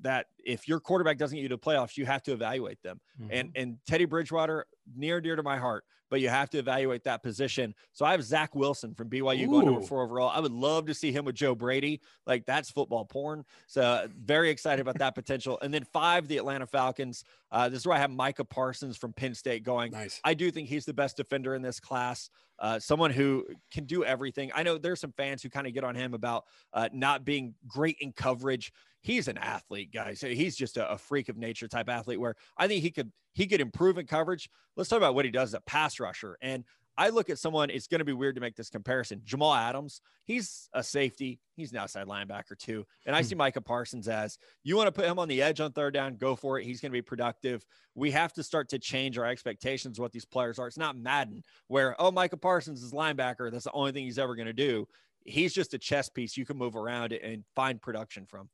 [0.01, 2.99] that if your quarterback doesn't get you to playoffs, you have to evaluate them.
[3.19, 3.31] Mm-hmm.
[3.31, 7.23] And and Teddy Bridgewater, near dear to my heart, but you have to evaluate that
[7.23, 7.73] position.
[7.93, 9.47] So I have Zach Wilson from BYU Ooh.
[9.47, 10.29] going number four overall.
[10.29, 12.01] I would love to see him with Joe Brady.
[12.25, 13.45] Like that's football porn.
[13.67, 15.59] So very excited about that potential.
[15.61, 17.23] And then five, the Atlanta Falcons.
[17.51, 19.91] Uh, this is where I have Micah Parsons from Penn State going.
[19.91, 20.19] Nice.
[20.23, 22.29] I do think he's the best defender in this class.
[22.59, 24.51] Uh, someone who can do everything.
[24.53, 27.55] I know there's some fans who kind of get on him about uh, not being
[27.67, 30.21] great in coverage he's an athlete, guys.
[30.21, 33.47] He's just a, a, freak of nature type athlete where I think he could he
[33.47, 34.49] could improve in coverage.
[34.75, 36.37] Let's talk about what he does as a pass rusher.
[36.41, 36.63] And
[36.99, 39.21] I look at someone, it's going to be weird to make this comparison.
[39.23, 42.85] Jamal Adams, he's a safety, he's an outside linebacker too.
[43.05, 43.27] And I hmm.
[43.27, 46.17] see Micah Parsons as you want to put him on the edge on third down,
[46.17, 46.65] go for it.
[46.65, 47.65] He's going to be productive.
[47.95, 50.67] We have to start to change our expectations what these players are.
[50.67, 53.49] It's not Madden where, oh, Micah Parsons is linebacker.
[53.49, 54.85] That's the only thing he's ever going to do.
[55.23, 58.49] He's just a chess piece you can move around and find production from.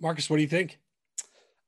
[0.00, 0.78] Marcus, what do you think?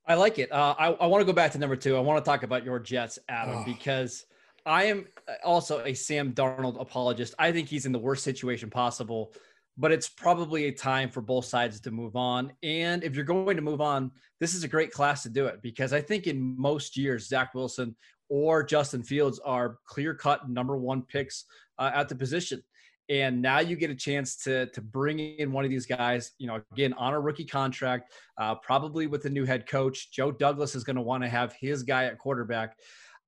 [0.07, 0.51] I like it.
[0.51, 1.97] Uh, I, I want to go back to number two.
[1.97, 3.65] I want to talk about your Jets, Adam, oh.
[3.65, 4.25] because
[4.67, 5.07] I am
[5.45, 7.35] also a Sam Darnold apologist.
[7.39, 9.33] I think he's in the worst situation possible,
[9.77, 12.53] but it's probably a time for both sides to move on.
[12.63, 15.63] And if you're going to move on, this is a great class to do it
[15.63, 17.95] because I think in most years, Zach Wilson
[18.29, 21.45] or Justin Fields are clear cut number one picks
[21.79, 22.63] uh, at the position
[23.09, 26.47] and now you get a chance to to bring in one of these guys you
[26.47, 30.11] know again on a rookie contract uh, probably with the new head coach.
[30.13, 32.77] Joe douglas is going to want to have his guy at quarterback.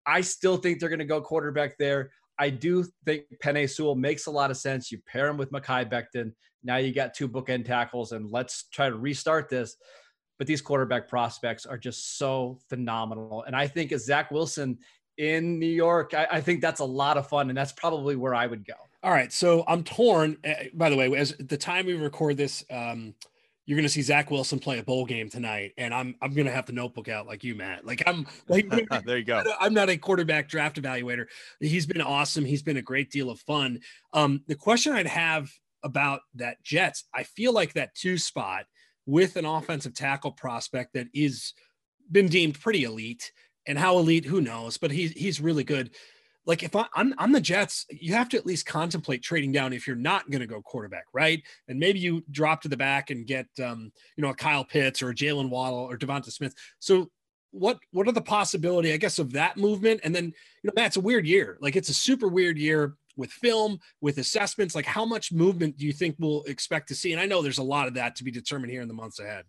[0.06, 2.10] I still think they're going to go quarterback there.
[2.38, 4.90] I do think Penei Sewell makes a lot of sense.
[4.90, 6.32] You pair him with Mekhi Becton.
[6.62, 9.76] Now you got two bookend tackles and let's try to restart this.
[10.38, 13.44] But these quarterback prospects are just so phenomenal.
[13.46, 14.78] And i think as zach wilson
[15.16, 18.34] in new york I, I think that's a lot of fun and that's probably where
[18.34, 20.38] i would go all right, so I'm torn.
[20.42, 23.14] Uh, by the way, as the time we record this, um,
[23.66, 26.46] you're going to see Zach Wilson play a bowl game tonight, and I'm I'm going
[26.46, 27.84] to have the notebook out like you, Matt.
[27.84, 28.66] Like I'm like
[29.04, 29.42] there you go.
[29.60, 31.26] I'm not a quarterback draft evaluator.
[31.60, 32.46] He's been awesome.
[32.46, 33.80] He's been a great deal of fun.
[34.14, 35.50] Um, the question I'd have
[35.82, 38.64] about that Jets, I feel like that two spot
[39.04, 41.52] with an offensive tackle prospect that is
[42.10, 43.32] been deemed pretty elite,
[43.66, 44.78] and how elite, who knows?
[44.78, 45.90] But he's he's really good
[46.46, 49.72] like if I, I'm I'm the Jets, you have to at least contemplate trading down
[49.72, 51.42] if you're not going to go quarterback, right?
[51.68, 55.02] And maybe you drop to the back and get um, you know a Kyle Pitts
[55.02, 56.54] or a Jaylen Waddle or Devonta Smith.
[56.78, 57.10] So
[57.50, 60.00] what what are the possibility, I guess, of that movement?
[60.04, 60.32] And then you
[60.64, 61.56] know, Matt, a weird year.
[61.60, 64.74] Like it's a super weird year with film, with assessments.
[64.74, 67.12] Like how much movement do you think we'll expect to see?
[67.12, 69.20] And I know there's a lot of that to be determined here in the months
[69.20, 69.44] ahead.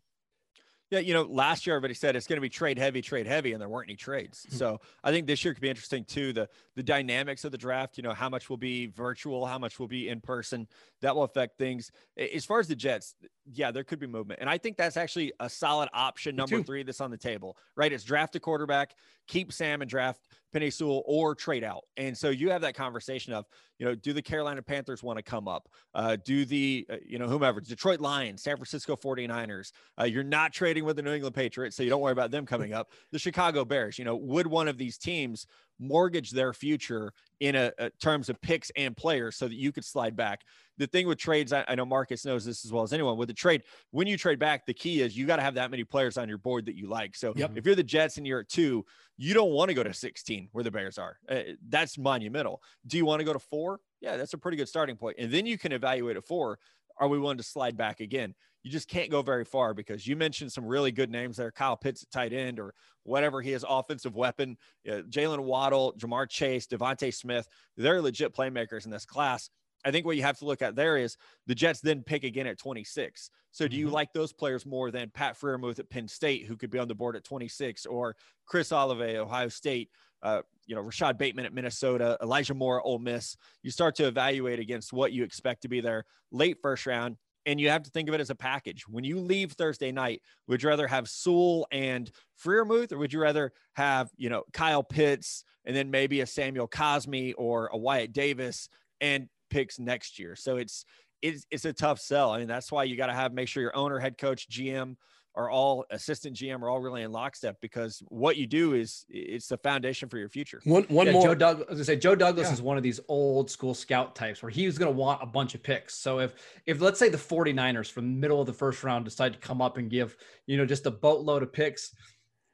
[0.91, 3.54] Yeah, you know, last year everybody said it's going to be trade heavy, trade heavy,
[3.54, 4.45] and there weren't any trades.
[4.50, 4.56] Hmm.
[4.56, 6.32] So I think this year could be interesting too.
[6.32, 9.80] The the dynamics of the draft, you know, how much will be virtual, how much
[9.80, 10.67] will be in person.
[11.06, 11.91] That will affect things.
[12.18, 13.13] As far as the Jets,
[13.54, 16.82] yeah, there could be movement, and I think that's actually a solid option number three
[16.82, 17.58] that's on the table.
[17.76, 17.94] Right?
[17.94, 18.96] It's draft a quarterback,
[19.28, 21.84] keep Sam and draft Penei Sewell or trade out.
[21.98, 23.46] And so you have that conversation of,
[23.78, 25.68] you know, do the Carolina Panthers want to come up?
[25.94, 29.74] Uh, do the, uh, you know, whomever, Detroit Lions, San Francisco 49ers.
[30.00, 32.46] Uh, you're not trading with the New England Patriots, so you don't worry about them
[32.46, 32.91] coming up.
[33.12, 35.46] The Chicago Bears, you know, would one of these teams
[35.80, 39.86] mortgage their future in a, a, terms of picks and players so that you could
[39.86, 40.42] slide back.
[40.78, 43.18] The thing with trades, I, I, know Marcus knows this as well as anyone.
[43.18, 45.72] With a trade, when you trade back, the key is you got to have that
[45.72, 47.16] many players on your board that you like.
[47.16, 47.52] So yep.
[47.56, 48.86] if you're the Jets and you're at two,
[49.18, 51.18] you don't want to go to 16 where the Bears are.
[51.30, 52.62] Uh, that's monumental.
[52.88, 53.80] Do you want to go to four?
[54.02, 55.18] Yeah, that's a pretty good starting point.
[55.20, 56.60] And then you can evaluate at four.
[56.98, 58.34] Are we willing to slide back again?
[58.65, 61.51] You just can't go very far because you mentioned some really good names there.
[61.51, 62.73] Kyle Pitts at tight end or
[63.04, 64.58] whatever he is, offensive weapon.
[64.89, 67.47] Uh, Jaylen Waddle, Ja'Marr Chase, DeVonta Smith.
[67.78, 69.51] They're legit playmakers in this class.
[69.86, 72.47] I think what you have to look at there is the Jets then pick again
[72.47, 73.30] at 26.
[73.51, 73.93] So do you mm-hmm.
[73.93, 76.95] like those players more than Pat Freiermuth at Penn State, who could be on the
[76.95, 78.15] board at 26, or
[78.47, 79.91] Chris Olave, Ohio State,
[80.23, 83.38] uh, you know, Rashod Bateman at Minnesota, Elijah Moore, Ole Miss?
[83.62, 87.17] You start to evaluate against what you expect to be there late first round.
[87.45, 88.88] And you have to think of it as a package.
[88.88, 92.10] When you leave Thursday night, would you rather have Sewell and
[92.43, 96.67] Freiermuth, or would you rather have, you know, Kyle Pitts and then maybe a Samuel
[96.67, 98.67] Cosmi or a Wyatt Davis
[99.01, 100.36] and picks next year.
[100.36, 100.86] So it's
[101.21, 102.31] it's it's a tough sell.
[102.31, 104.95] I mean, that's why you got to have make sure your owner, head coach, GM,
[105.36, 109.48] are all assistant GM are all really in lockstep because what you do is it's
[109.48, 110.62] the foundation for your future.
[110.63, 111.24] One one yeah, more.
[111.24, 112.54] Joe Doug, I was say Joe Douglas yeah.
[112.54, 115.26] is one of these old school scout types where he was going to want a
[115.26, 115.95] bunch of picks.
[115.95, 116.34] So if
[116.65, 119.62] if let's say the 49ers from the middle of the first round decide to come
[119.62, 120.15] up and give,
[120.48, 121.93] you know, just a boatload of picks,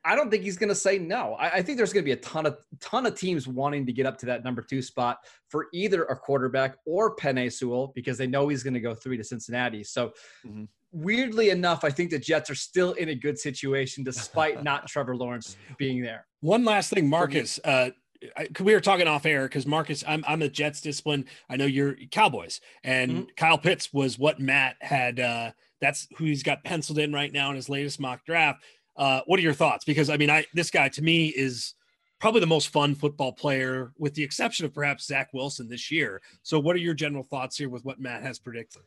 [0.03, 1.35] I don't think he's going to say no.
[1.35, 3.93] I, I think there's going to be a ton of ton of teams wanting to
[3.93, 8.17] get up to that number two spot for either a quarterback or Penei Sewell because
[8.17, 9.83] they know he's going to go three to Cincinnati.
[9.83, 10.13] So.
[10.45, 10.63] Mm-hmm.
[10.93, 15.15] Weirdly enough, I think the Jets are still in a good situation despite not Trevor
[15.15, 16.27] Lawrence being there.
[16.41, 17.59] One last thing, Marcus.
[17.63, 17.91] Uh,
[18.37, 21.25] I, we were talking off air because Marcus, I'm I'm a Jets discipline.
[21.49, 23.23] I know you're Cowboys, and mm-hmm.
[23.35, 25.19] Kyle Pitts was what Matt had.
[25.19, 28.63] Uh, that's who he's got penciled in right now in his latest mock draft.
[28.95, 29.85] Uh, what are your thoughts?
[29.85, 31.73] Because I mean, I this guy to me is
[32.19, 36.21] probably the most fun football player, with the exception of perhaps Zach Wilson this year.
[36.43, 38.83] So, what are your general thoughts here with what Matt has predicted?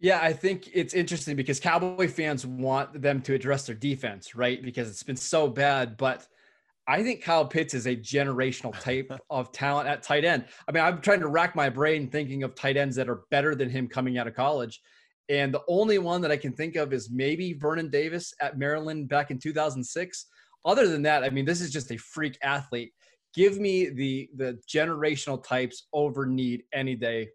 [0.00, 4.62] Yeah, I think it's interesting because Cowboy fans want them to address their defense, right?
[4.62, 5.96] Because it's been so bad.
[5.96, 6.26] But
[6.86, 10.46] I think Kyle Pitts is a generational type of talent at tight end.
[10.68, 13.56] I mean, I'm trying to rack my brain thinking of tight ends that are better
[13.56, 14.80] than him coming out of college.
[15.28, 19.08] And the only one that I can think of is maybe Vernon Davis at Maryland
[19.08, 20.26] back in 2006.
[20.64, 22.92] Other than that, I mean, this is just a freak athlete.
[23.34, 27.28] Give me the the generational types over need any day.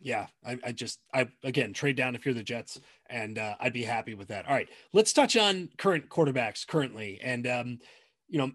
[0.00, 3.72] Yeah, I, I just I again trade down if you're the Jets, and uh, I'd
[3.72, 4.46] be happy with that.
[4.46, 7.78] All right, let's touch on current quarterbacks currently, and um,
[8.28, 8.50] you know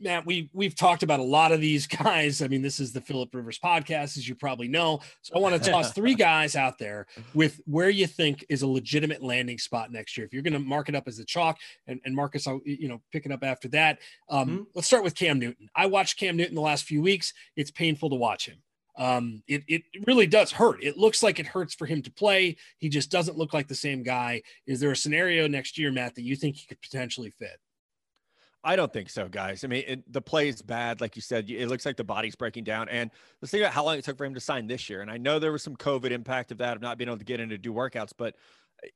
[0.00, 2.42] Matt, we we've talked about a lot of these guys.
[2.42, 5.00] I mean, this is the Philip Rivers podcast, as you probably know.
[5.22, 8.66] So I want to toss three guys out there with where you think is a
[8.66, 10.26] legitimate landing spot next year.
[10.26, 12.88] If you're going to mark it up as a chalk, and, and Marcus, I'll you
[12.88, 13.98] know pick it up after that.
[14.28, 14.62] Um, mm-hmm.
[14.74, 15.68] Let's start with Cam Newton.
[15.74, 17.32] I watched Cam Newton the last few weeks.
[17.56, 18.58] It's painful to watch him.
[18.98, 20.82] Um, it, it really does hurt.
[20.82, 22.56] It looks like it hurts for him to play.
[22.78, 24.42] He just doesn't look like the same guy.
[24.66, 27.58] Is there a scenario next year, Matt, that you think he could potentially fit?
[28.64, 29.62] I don't think so, guys.
[29.62, 31.48] I mean, it, the play is bad, like you said.
[31.48, 32.88] It looks like the body's breaking down.
[32.88, 33.08] And
[33.40, 35.00] let's think about how long it took for him to sign this year.
[35.00, 37.24] And I know there was some COVID impact of that, of not being able to
[37.24, 38.12] get in to do workouts.
[38.18, 38.34] But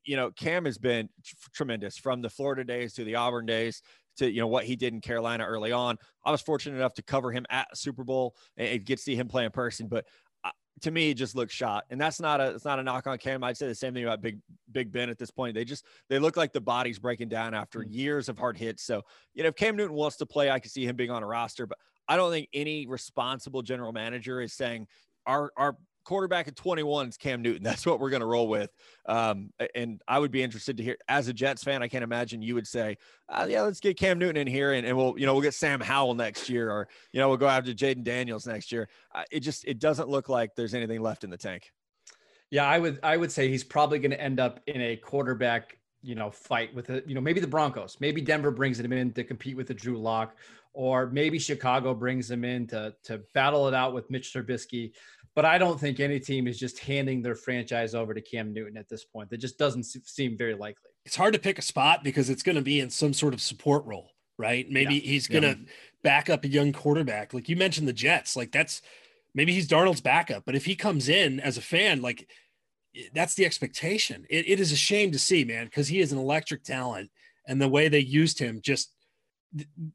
[0.04, 3.82] you know, Cam has been t- tremendous from the Florida days to the Auburn days
[4.16, 5.98] to you know what he did in Carolina early on.
[6.24, 9.28] I was fortunate enough to cover him at Super Bowl and get to see him
[9.28, 9.88] play in person.
[9.88, 10.06] But
[10.80, 13.18] to me it just looks shot and that's not a it's not a knock on
[13.18, 14.38] cam i'd say the same thing about big
[14.72, 17.80] big ben at this point they just they look like the body's breaking down after
[17.80, 17.86] mm.
[17.88, 19.02] years of hard hits so
[19.34, 21.26] you know if cam newton wants to play i can see him being on a
[21.26, 24.86] roster but i don't think any responsible general manager is saying
[25.26, 27.62] our our quarterback at 21 is Cam Newton.
[27.64, 28.70] That's what we're going to roll with.
[29.06, 32.42] Um, and I would be interested to hear, as a Jets fan, I can't imagine
[32.42, 35.26] you would say, uh, yeah, let's get Cam Newton in here and, and we'll, you
[35.26, 38.46] know, we'll get Sam Howell next year or, you know, we'll go after Jayden Daniels
[38.46, 38.88] next year.
[39.14, 41.70] Uh, it just, it doesn't look like there's anything left in the tank.
[42.50, 45.78] Yeah, I would, I would say he's probably going to end up in a quarterback,
[46.02, 47.08] you know, fight with it.
[47.08, 49.96] You know, maybe the Broncos, maybe Denver brings him in to compete with the Drew
[49.96, 50.36] Lock,
[50.74, 54.92] or maybe Chicago brings him in to, to battle it out with Mitch Trubisky.
[55.34, 58.76] But I don't think any team is just handing their franchise over to Cam Newton
[58.76, 59.30] at this point.
[59.30, 60.90] That just doesn't seem very likely.
[61.06, 63.40] It's hard to pick a spot because it's going to be in some sort of
[63.40, 64.70] support role, right?
[64.70, 65.00] Maybe yeah.
[65.00, 65.72] he's going to yeah.
[66.02, 67.32] back up a young quarterback.
[67.32, 68.82] Like you mentioned the Jets, like that's
[69.34, 70.44] maybe he's Darnold's backup.
[70.44, 72.28] But if he comes in as a fan, like
[73.14, 74.26] that's the expectation.
[74.28, 77.10] it, it is a shame to see, man, because he is an electric talent.
[77.48, 78.92] And the way they used him just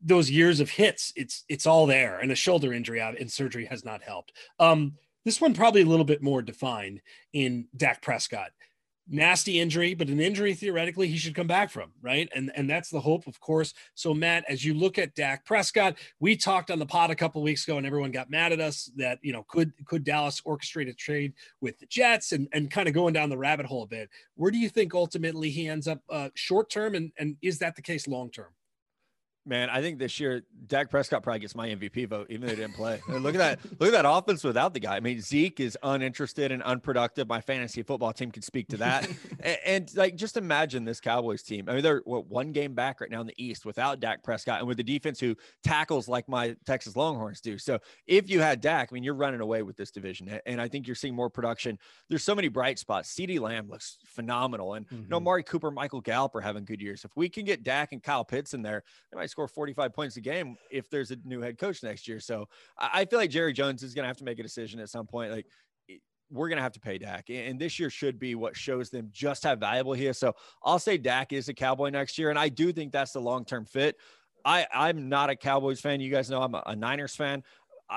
[0.04, 3.66] those years of hits, it's it's all there, and a shoulder injury out and surgery
[3.66, 4.34] has not helped.
[4.60, 4.94] Um,
[5.28, 7.02] this one probably a little bit more defined
[7.34, 8.52] in Dak Prescott.
[9.10, 12.30] Nasty injury, but an injury theoretically he should come back from, right?
[12.36, 13.74] And and that's the hope, of course.
[13.94, 17.42] So Matt, as you look at Dak Prescott, we talked on the pod a couple
[17.42, 20.90] weeks ago, and everyone got mad at us that you know could could Dallas orchestrate
[20.90, 23.88] a trade with the Jets and and kind of going down the rabbit hole a
[23.88, 24.10] bit.
[24.36, 27.78] Where do you think ultimately he ends up uh, short term, and and is that
[27.78, 28.54] the case long term?
[29.48, 32.58] Man, I think this year Dak Prescott probably gets my MVP vote, even though he
[32.58, 33.02] didn't play.
[33.08, 33.60] look at that!
[33.80, 34.98] Look at that offense without the guy.
[34.98, 37.30] I mean, Zeke is uninterested and unproductive.
[37.30, 39.08] My fantasy football team could speak to that.
[39.40, 41.70] and, and, like, just imagine this Cowboys team.
[41.70, 44.60] I mean, they're what, one game back right now in the East without Dak Prescott,
[44.60, 45.34] and with the defense who
[45.64, 47.58] tackles like my Texas Longhorns do.
[47.58, 50.68] So if you had Dak, I mean, you're running away with this division, and I
[50.68, 51.80] think you're seeing more production.
[52.10, 53.16] There's so many bright spots.
[53.16, 54.96] CeeDee Lamb looks phenomenal, and mm-hmm.
[54.96, 55.28] you know, mm-hmm.
[55.28, 57.06] Amari Cooper, Michael Gallup are having good years.
[57.06, 60.18] If we can get Dak and Kyle Pitts in there, they might score 45 points
[60.18, 62.20] a game if there's a new head coach next year.
[62.20, 64.90] So I feel like Jerry Jones is going to have to make a decision at
[64.90, 65.32] some point.
[65.32, 65.46] Like
[66.32, 67.30] we're going to have to pay Dak.
[67.30, 70.18] And this year should be what shows them just how valuable he is.
[70.18, 72.32] So I'll say Dak is a Cowboy next year.
[72.32, 73.98] And I do think that's the long term fit.
[74.44, 76.00] I, I'm not a Cowboys fan.
[76.00, 77.44] You guys know I'm a, a Niners fan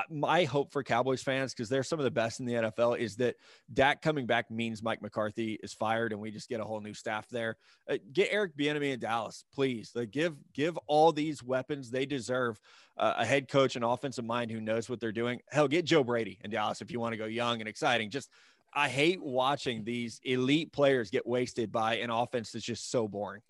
[0.09, 3.17] my hope for Cowboys fans, because they're some of the best in the NFL, is
[3.17, 3.37] that
[3.73, 6.95] Dak coming back means Mike McCarthy is fired and we just get a whole new
[6.95, 7.57] staff there.
[7.89, 9.91] Uh, get Eric Bieniemy in Dallas, please.
[9.95, 12.61] Like, give give all these weapons they deserve.
[12.97, 15.41] Uh, a head coach and offensive mind who knows what they're doing.
[15.49, 18.11] Hell, get Joe Brady in Dallas if you want to go young and exciting.
[18.11, 18.29] Just
[18.75, 23.43] I hate watching these elite players get wasted by an offense that's just so boring.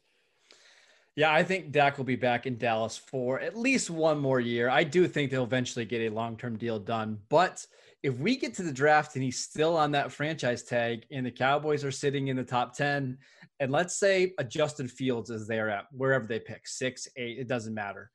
[1.16, 4.68] Yeah, I think Dak will be back in Dallas for at least one more year.
[4.68, 7.18] I do think they'll eventually get a long term deal done.
[7.28, 7.66] But
[8.02, 11.30] if we get to the draft and he's still on that franchise tag and the
[11.30, 13.18] Cowboys are sitting in the top 10,
[13.58, 17.48] and let's say a Justin Fields is there at wherever they pick six, eight, it
[17.48, 18.10] doesn't matter.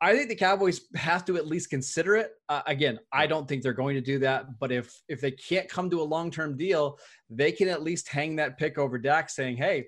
[0.00, 2.32] I think the Cowboys have to at least consider it.
[2.50, 5.70] Uh, again, I don't think they're going to do that, but if if they can't
[5.70, 6.98] come to a long term deal,
[7.30, 9.86] they can at least hang that pick over Dak, saying, "Hey,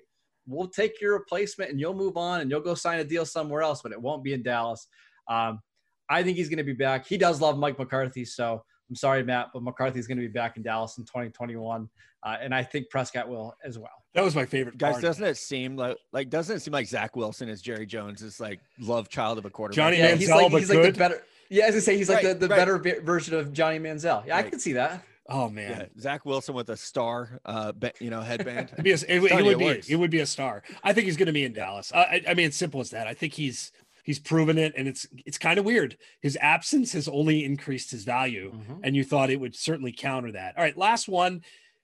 [0.49, 3.61] we'll take your replacement and you'll move on and you'll go sign a deal somewhere
[3.61, 4.87] else, but it won't be in Dallas.
[5.27, 5.61] Um,
[6.09, 7.07] I think he's going to be back.
[7.07, 10.57] He does love Mike McCarthy, so I'm sorry, Matt, but McCarthy's going to be back
[10.57, 11.87] in Dallas in 2021,
[12.23, 13.91] uh, and I think Prescott will as well.
[14.15, 14.79] That was my favorite.
[14.79, 18.23] Guys, doesn't it seem like like doesn't it seem like Zach Wilson is Jerry Jones
[18.23, 19.75] is like love child of a quarterback?
[19.75, 20.83] Johnny yeah, Manziel, he's like, but he's good.
[20.83, 21.23] like the better.
[21.51, 22.57] Yeah, as I say, he's like right, the, the right.
[22.81, 24.25] better version of Johnny Manziel.
[24.25, 24.45] Yeah, right.
[24.45, 25.03] I can see that.
[25.29, 28.69] Oh man, yeah, Zach Wilson with a star, uh, be, you know, headband.
[28.73, 30.63] It'd be a, it, it would be it would be a star.
[30.83, 31.91] I think he's going to be in Dallas.
[31.93, 33.07] I, I mean, it's simple as that.
[33.07, 33.71] I think he's
[34.03, 35.97] he's proven it, and it's it's kind of weird.
[36.21, 38.81] His absence has only increased his value, mm-hmm.
[38.83, 40.57] and you thought it would certainly counter that.
[40.57, 41.41] All right, last one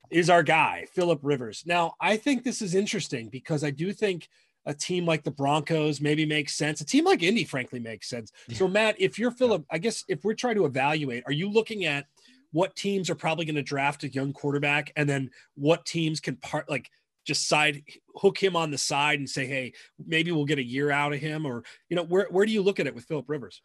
[0.09, 1.63] is our guy Philip Rivers.
[1.65, 4.27] Now, I think this is interesting because I do think
[4.65, 6.81] a team like the Broncos maybe makes sense.
[6.81, 8.31] A team like Indy, frankly, makes sense.
[8.47, 8.57] Yeah.
[8.57, 11.85] So, Matt, if you're Philip, I guess if we're trying to evaluate, are you looking
[11.85, 12.05] at
[12.55, 16.37] what teams are probably going to draft a young quarterback and then what teams can
[16.37, 16.89] part like
[17.25, 17.83] just side
[18.15, 19.73] hook him on the side and say, hey,
[20.07, 22.61] maybe we'll get a year out of him, or you know, where where do you
[22.61, 23.61] look at it with Philip Rivers?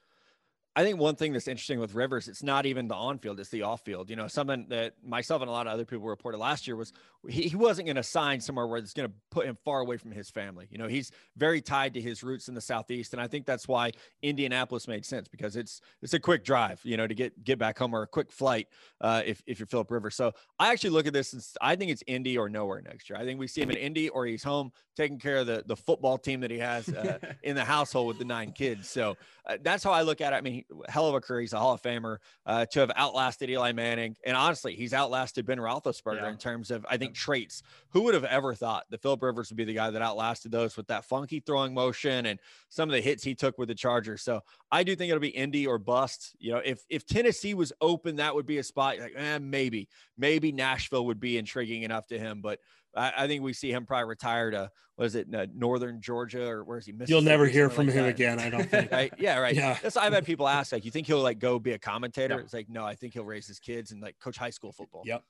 [0.77, 3.49] I think one thing that's interesting with Rivers, it's not even the on field, it's
[3.51, 4.09] the off field.
[4.09, 6.93] You know, something that myself and a lot of other people reported last year was
[7.29, 9.97] he, he wasn't going to sign somewhere where it's going to put him far away
[9.97, 10.69] from his family.
[10.71, 13.13] You know, he's very tied to his roots in the Southeast.
[13.13, 13.91] And I think that's why
[14.23, 17.77] Indianapolis made sense because it's it's a quick drive, you know, to get get back
[17.77, 18.69] home or a quick flight
[19.01, 20.15] uh, if, if you're Philip Rivers.
[20.15, 23.19] So I actually look at this and I think it's Indy or nowhere next year.
[23.19, 25.77] I think we see him in Indy or he's home taking care of the, the
[25.77, 28.89] football team that he has uh, in the household with the nine kids.
[28.89, 30.37] So uh, that's how I look at it.
[30.37, 31.41] I mean, hell of a career.
[31.41, 34.17] He's a Hall of Famer uh, to have outlasted Eli Manning.
[34.25, 36.31] And honestly, he's outlasted Ben Roethlisberger yeah.
[36.31, 37.63] in terms of, I think, traits.
[37.91, 40.77] Who would have ever thought that Philip Rivers would be the guy that outlasted those
[40.77, 44.23] with that funky throwing motion and some of the hits he took with the Chargers?
[44.23, 46.37] So I do think it'll be Indy or bust.
[46.39, 48.99] You know, if if Tennessee was open, that would be a spot.
[48.99, 52.61] Like, eh, maybe, maybe Nashville would be intriguing enough to him, but
[52.97, 56.47] I, I, think we see him probably retire to what is it, uh, Northern Georgia
[56.47, 56.93] or where is he?
[56.93, 57.15] Missing?
[57.15, 58.11] You'll never hear from like him that.
[58.11, 58.39] again.
[58.39, 58.91] I don't think.
[58.93, 59.13] right?
[59.19, 59.55] Yeah, right.
[59.55, 59.79] Yeah.
[59.83, 62.39] That's I've had people ask like, you think he'll like go be a commentator?
[62.41, 65.03] It's like, no, I think he'll raise his kids and like coach high school football.
[65.05, 65.23] Yep.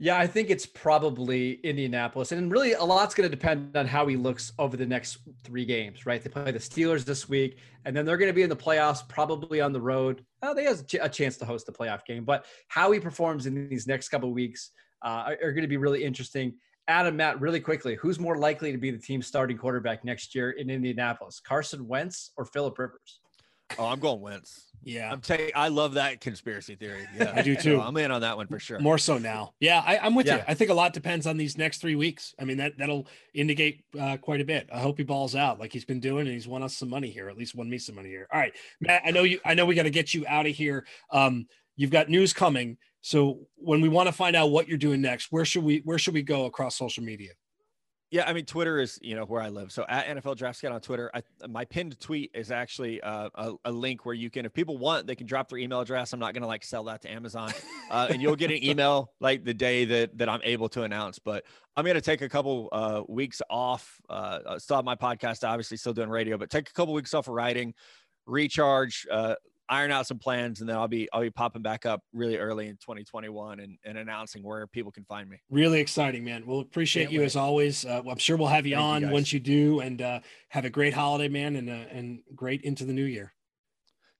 [0.00, 2.32] Yeah, I think it's probably Indianapolis.
[2.32, 5.64] And really, a lot's going to depend on how he looks over the next three
[5.64, 6.22] games, right?
[6.22, 9.08] They play the Steelers this week, and then they're going to be in the playoffs,
[9.08, 10.24] probably on the road.
[10.42, 13.68] Oh, they have a chance to host the playoff game, but how he performs in
[13.68, 14.72] these next couple weeks
[15.04, 16.54] uh, are, are going to be really interesting.
[16.86, 20.50] Adam, Matt, really quickly, who's more likely to be the team's starting quarterback next year
[20.50, 23.20] in Indianapolis, Carson Wentz or Philip Rivers?
[23.78, 24.66] Oh, I'm going Wentz.
[24.82, 25.50] Yeah, I'm taking.
[25.54, 27.06] I love that conspiracy theory.
[27.16, 27.76] Yeah, I do too.
[27.76, 28.78] So I'm in on that one for sure.
[28.80, 29.54] More so now.
[29.60, 30.38] Yeah, I, am with yeah.
[30.38, 30.42] you.
[30.46, 32.34] I think a lot depends on these next three weeks.
[32.38, 34.68] I mean, that that'll indicate uh, quite a bit.
[34.72, 37.08] I hope he balls out like he's been doing, and he's won us some money
[37.08, 37.28] here.
[37.28, 38.26] At least won me some money here.
[38.32, 39.02] All right, Matt.
[39.06, 39.40] I know you.
[39.44, 40.86] I know we got to get you out of here.
[41.10, 42.76] Um, you've got news coming.
[43.04, 45.98] So when we want to find out what you're doing next, where should we where
[45.98, 47.32] should we go across social media?
[48.10, 49.72] Yeah, I mean, Twitter is you know where I live.
[49.72, 53.52] So at NFL Draft Scout on Twitter, I, my pinned tweet is actually uh, a,
[53.66, 56.14] a, link where you can, if people want, they can drop their email address.
[56.14, 57.52] I'm not gonna like sell that to Amazon,
[57.90, 61.18] uh, and you'll get an email like the day that that I'm able to announce.
[61.18, 61.44] But
[61.76, 64.00] I'm gonna take a couple uh, weeks off.
[64.08, 67.28] Uh, still have my podcast, obviously, still doing radio, but take a couple weeks off
[67.28, 67.74] of writing,
[68.24, 69.34] recharge, uh,
[69.68, 72.68] iron out some plans and then I'll be I'll be popping back up really early
[72.68, 75.38] in 2021 and, and announcing where people can find me.
[75.50, 76.44] Really exciting, man.
[76.46, 77.26] We'll appreciate Can't you wait.
[77.26, 77.84] as always.
[77.84, 80.64] Uh, I'm sure we'll have you Thank on you once you do and uh, have
[80.64, 83.32] a great holiday, man, and uh, and great into the new year.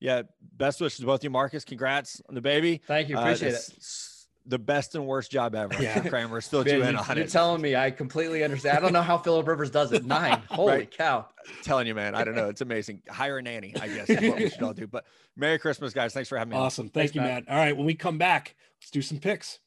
[0.00, 0.22] Yeah,
[0.56, 1.64] best wishes to both you, Marcus.
[1.64, 2.82] Congrats on the baby.
[2.86, 3.16] Thank you.
[3.16, 4.13] Uh, Appreciate it
[4.46, 5.80] the best and worst job ever.
[5.82, 6.00] Yeah.
[6.08, 7.18] Kramer still Man, you in on you're it.
[7.18, 8.76] You're telling me I completely understand.
[8.76, 10.04] I don't know how Philip Rivers does it.
[10.04, 10.42] Nine.
[10.50, 10.90] Holy right.
[10.90, 11.26] cow.
[11.46, 12.14] I'm telling you, man.
[12.14, 12.48] I don't know.
[12.48, 13.02] It's amazing.
[13.08, 14.86] Hire a nanny, I guess, is what we should all do.
[14.86, 15.04] But
[15.36, 16.12] Merry Christmas, guys.
[16.12, 16.56] Thanks for having me.
[16.56, 16.84] Awesome.
[16.86, 17.46] Thank Thanks, you, Matt.
[17.46, 17.54] Matt.
[17.54, 17.76] All right.
[17.76, 19.60] When we come back, let's do some picks.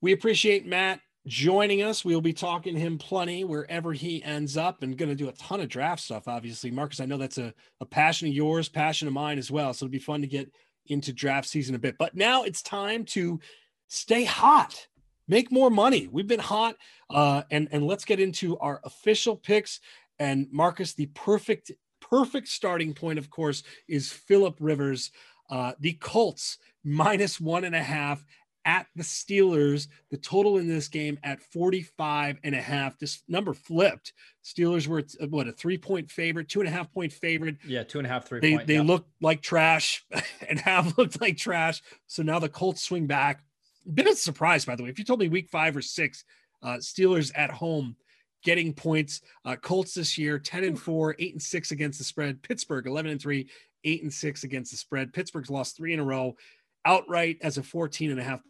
[0.00, 2.04] We appreciate Matt joining us.
[2.04, 5.32] We'll be talking to him plenty wherever he ends up and going to do a
[5.32, 6.70] ton of draft stuff, obviously.
[6.70, 9.72] Marcus, I know that's a, a passion of yours, passion of mine as well.
[9.72, 10.50] So it'll be fun to get
[10.86, 11.96] into draft season a bit.
[11.98, 13.40] But now it's time to
[13.94, 14.86] stay hot,
[15.28, 16.08] make more money.
[16.10, 16.76] We've been hot,
[17.10, 19.80] uh, and and let's get into our official picks.
[20.18, 25.10] And Marcus, the perfect perfect starting point, of course, is Philip Rivers.
[25.50, 28.24] Uh, the Colts minus one and a half
[28.64, 29.88] at the Steelers.
[30.10, 32.98] The total in this game at 45 and a half.
[32.98, 34.12] This number flipped.
[34.44, 37.56] Steelers were what a three point favorite, two and a half point favorite.
[37.66, 38.40] Yeah, two and a half, three.
[38.40, 38.82] They point, they yeah.
[38.82, 40.04] looked like trash
[40.48, 41.82] and have looked like trash.
[42.06, 43.43] So now the Colts swing back
[43.86, 44.88] been a surprise, by the way.
[44.88, 46.24] If you told me week five or six,
[46.62, 47.96] uh, Steelers at home
[48.42, 52.42] getting points, uh, Colts this year 10 and 4, 8 and 6 against the spread,
[52.42, 53.48] Pittsburgh 11 and 3,
[53.84, 55.12] 8 and 6 against the spread.
[55.12, 56.36] Pittsburgh's lost three in a row
[56.84, 58.40] outright as a 14 and a half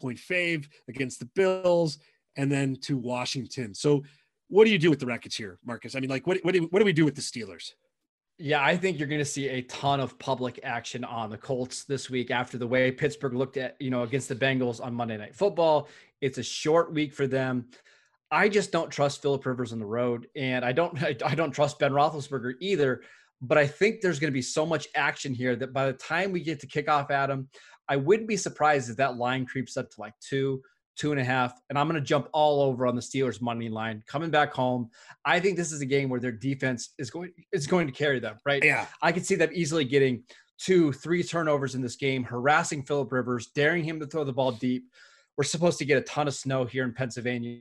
[0.00, 1.98] point fave against the Bills
[2.36, 3.74] and then to Washington.
[3.74, 4.04] So,
[4.48, 5.96] what do you do with the Rackets here, Marcus?
[5.96, 7.72] I mean, like, what, what, do, what do we do with the Steelers?
[8.38, 11.84] Yeah, I think you're going to see a ton of public action on the Colts
[11.84, 15.16] this week after the way Pittsburgh looked at, you know, against the Bengals on Monday
[15.16, 15.88] Night Football.
[16.20, 17.66] It's a short week for them.
[18.30, 21.78] I just don't trust Philip Rivers on the road, and I don't I don't trust
[21.78, 23.02] Ben Roethlisberger either.
[23.42, 26.32] But I think there's going to be so much action here that by the time
[26.32, 27.48] we get to kick off, Adam,
[27.88, 30.62] I wouldn't be surprised if that line creeps up to like two,
[30.96, 33.68] two and a half, and I'm going to jump all over on the Steelers money
[33.68, 34.90] line coming back home.
[35.24, 38.18] I think this is a game where their defense is going is going to carry
[38.18, 38.64] them, right?
[38.64, 40.24] Yeah, I could see them easily getting
[40.58, 44.52] two, three turnovers in this game, harassing Philip Rivers, daring him to throw the ball
[44.52, 44.90] deep.
[45.36, 47.60] We're supposed to get a ton of snow here in Pennsylvania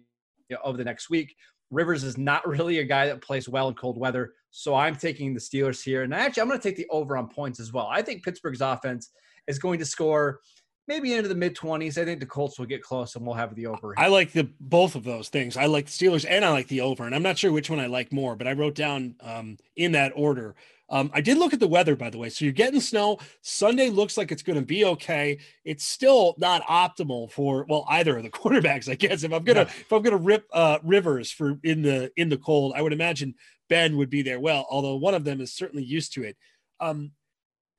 [0.63, 1.35] over the next week.
[1.71, 5.33] Rivers is not really a guy that plays well in cold weather, so I'm taking
[5.33, 7.87] the Steelers here, and actually I'm going to take the over on points as well.
[7.91, 9.09] I think Pittsburgh's offense
[9.47, 10.39] is going to score
[10.87, 11.97] maybe into the mid 20s.
[11.97, 13.93] I think the Colts will get close and we'll have the over.
[13.97, 15.57] I like the both of those things.
[15.57, 17.05] I like the Steelers and I like the over.
[17.05, 19.93] And I'm not sure which one I like more, but I wrote down um, in
[19.93, 20.55] that order.
[20.87, 22.29] Um, I did look at the weather, by the way.
[22.29, 23.17] So you're getting snow.
[23.41, 25.39] Sunday looks like it's going to be okay.
[25.63, 29.23] It's still not optimal for well either of the quarterbacks, I guess.
[29.23, 29.81] If I'm gonna yeah.
[29.81, 33.33] if I'm gonna rip uh, Rivers for in the in the cold, I would imagine
[33.67, 34.39] Ben would be there.
[34.39, 36.37] Well, although one of them is certainly used to it.
[36.79, 37.11] Um,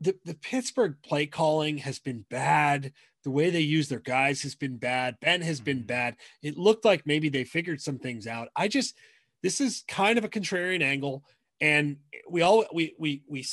[0.01, 2.93] the, the Pittsburgh play calling has been bad.
[3.25, 5.17] The way they use their guys has been bad.
[5.21, 5.87] Ben has been mm-hmm.
[5.87, 6.17] bad.
[6.43, 8.49] It looked like maybe they figured some things out.
[8.55, 8.97] I just,
[9.43, 11.25] this is kind of a contrarian angle,
[11.61, 11.97] and
[12.29, 13.45] we all we we we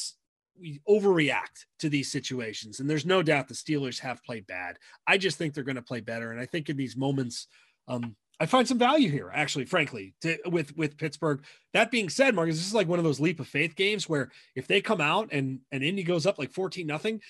[0.59, 2.79] we overreact to these situations.
[2.79, 4.77] And there's no doubt the Steelers have played bad.
[5.07, 6.31] I just think they're going to play better.
[6.31, 7.47] And I think in these moments,
[7.87, 11.43] um, I find some value here, actually, frankly, to, with with Pittsburgh.
[11.73, 14.31] That being said, Marcus, this is like one of those leap of faith games where
[14.55, 17.21] if they come out and and Indy goes up like fourteen nothing,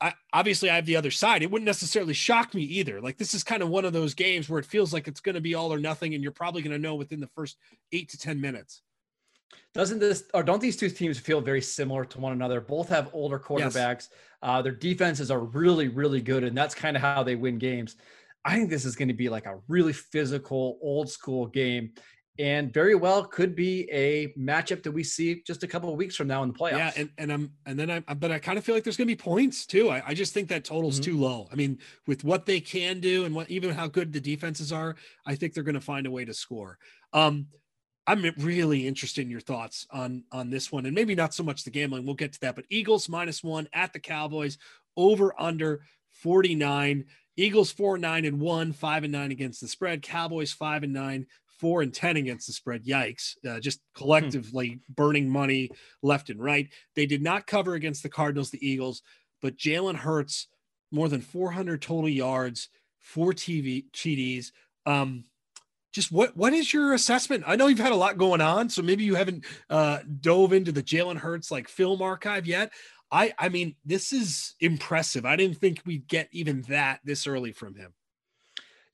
[0.00, 1.42] I obviously I have the other side.
[1.42, 3.00] It wouldn't necessarily shock me either.
[3.00, 5.36] Like this is kind of one of those games where it feels like it's going
[5.36, 7.56] to be all or nothing, and you're probably going to know within the first
[7.92, 8.82] eight to ten minutes.
[9.74, 12.60] Doesn't this or don't these two teams feel very similar to one another?
[12.60, 13.74] Both have older quarterbacks.
[13.74, 14.08] Yes.
[14.42, 17.96] Uh, their defenses are really, really good, and that's kind of how they win games.
[18.44, 21.92] I think this is going to be like a really physical, old school game,
[22.38, 26.16] and very well could be a matchup that we see just a couple of weeks
[26.16, 26.78] from now in the playoffs.
[26.78, 29.06] Yeah, and, and I'm and then I but I kind of feel like there's going
[29.06, 29.90] to be points too.
[29.90, 31.12] I, I just think that total's mm-hmm.
[31.12, 31.48] too low.
[31.52, 34.96] I mean, with what they can do and what even how good the defenses are,
[35.26, 36.78] I think they're going to find a way to score.
[37.12, 37.48] Um,
[38.06, 41.64] I'm really interested in your thoughts on on this one, and maybe not so much
[41.64, 42.06] the gambling.
[42.06, 44.58] We'll get to that, but Eagles minus one at the Cowboys
[44.96, 45.82] over under
[46.22, 47.04] 49.
[47.36, 50.02] Eagles four nine and one, five and nine against the spread.
[50.02, 51.26] Cowboys five and nine,
[51.58, 52.84] four and ten against the spread.
[52.84, 53.34] Yikes!
[53.48, 54.02] Uh, just hmm.
[54.02, 54.76] collectively hmm.
[54.94, 55.70] burning money
[56.02, 56.68] left and right.
[56.94, 59.02] They did not cover against the Cardinals, the Eagles,
[59.40, 60.48] but Jalen Hurts
[60.90, 62.68] more than 400 total yards,
[63.00, 64.52] four TV TDs.
[64.86, 65.24] Um,
[65.92, 67.44] just what what is your assessment?
[67.46, 70.72] I know you've had a lot going on, so maybe you haven't uh, dove into
[70.72, 72.72] the Jalen Hurts like film archive yet.
[73.12, 75.24] I I mean, this is impressive.
[75.24, 77.92] I didn't think we'd get even that this early from him.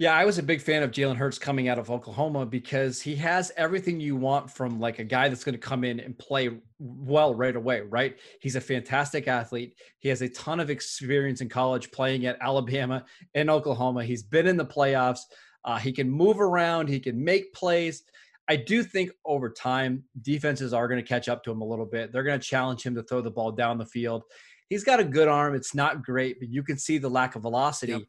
[0.00, 3.16] Yeah, I was a big fan of Jalen Hurts coming out of Oklahoma because he
[3.16, 6.50] has everything you want from like a guy that's going to come in and play
[6.78, 8.16] well right away, right?
[8.40, 9.74] He's a fantastic athlete.
[9.98, 14.04] He has a ton of experience in college playing at Alabama and Oklahoma.
[14.04, 15.22] He's been in the playoffs.
[15.64, 18.04] Uh, he can move around, he can make plays.
[18.48, 21.84] I do think over time, defenses are going to catch up to him a little
[21.84, 22.12] bit.
[22.12, 24.22] They're going to challenge him to throw the ball down the field.
[24.70, 25.54] He's got a good arm.
[25.54, 27.92] It's not great, but you can see the lack of velocity.
[27.92, 28.02] Yep.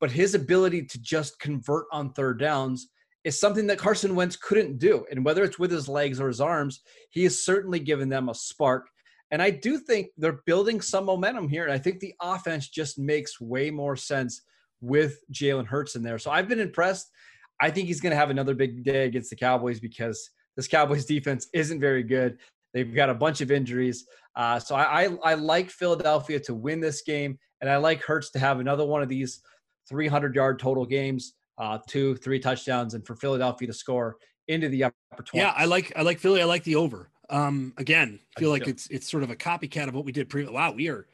[0.00, 2.88] But his ability to just convert on third downs
[3.22, 5.06] is something that Carson Wentz couldn't do.
[5.10, 6.80] And whether it's with his legs or his arms,
[7.10, 8.88] he has certainly given them a spark.
[9.30, 11.64] And I do think they're building some momentum here.
[11.64, 14.42] And I think the offense just makes way more sense
[14.80, 16.18] with Jalen Hurts in there.
[16.18, 17.10] So I've been impressed.
[17.64, 21.06] I think he's going to have another big day against the Cowboys because this Cowboys
[21.14, 22.36] defense isn't very good.
[22.74, 24.04] They've got a bunch of injuries.
[24.36, 28.30] Uh, so I, I, I like Philadelphia to win this game, and I like Hurts
[28.32, 29.40] to have another one of these
[29.88, 34.16] 300 yard total games, uh, two, three touchdowns, and for Philadelphia to score
[34.48, 35.30] into the upper 20s.
[35.32, 36.42] Yeah, I like I like Philly.
[36.42, 37.08] I like the over.
[37.30, 40.44] Um, again, feel like it's it's sort of a copycat of what we did pre.
[40.44, 41.06] Wow, we are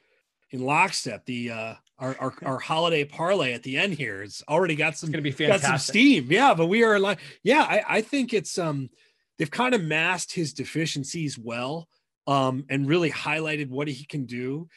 [0.51, 1.25] in lockstep.
[1.27, 5.09] The uh, our, our, our holiday parlay at the end here is already got some.
[5.09, 5.63] It's gonna be fantastic.
[5.63, 6.55] Got some steam, yeah.
[6.55, 8.91] But we are like, yeah, I, I think it's um,
[9.39, 11.89] they've kind of masked his deficiencies well,
[12.27, 14.69] um, and really highlighted what he can do,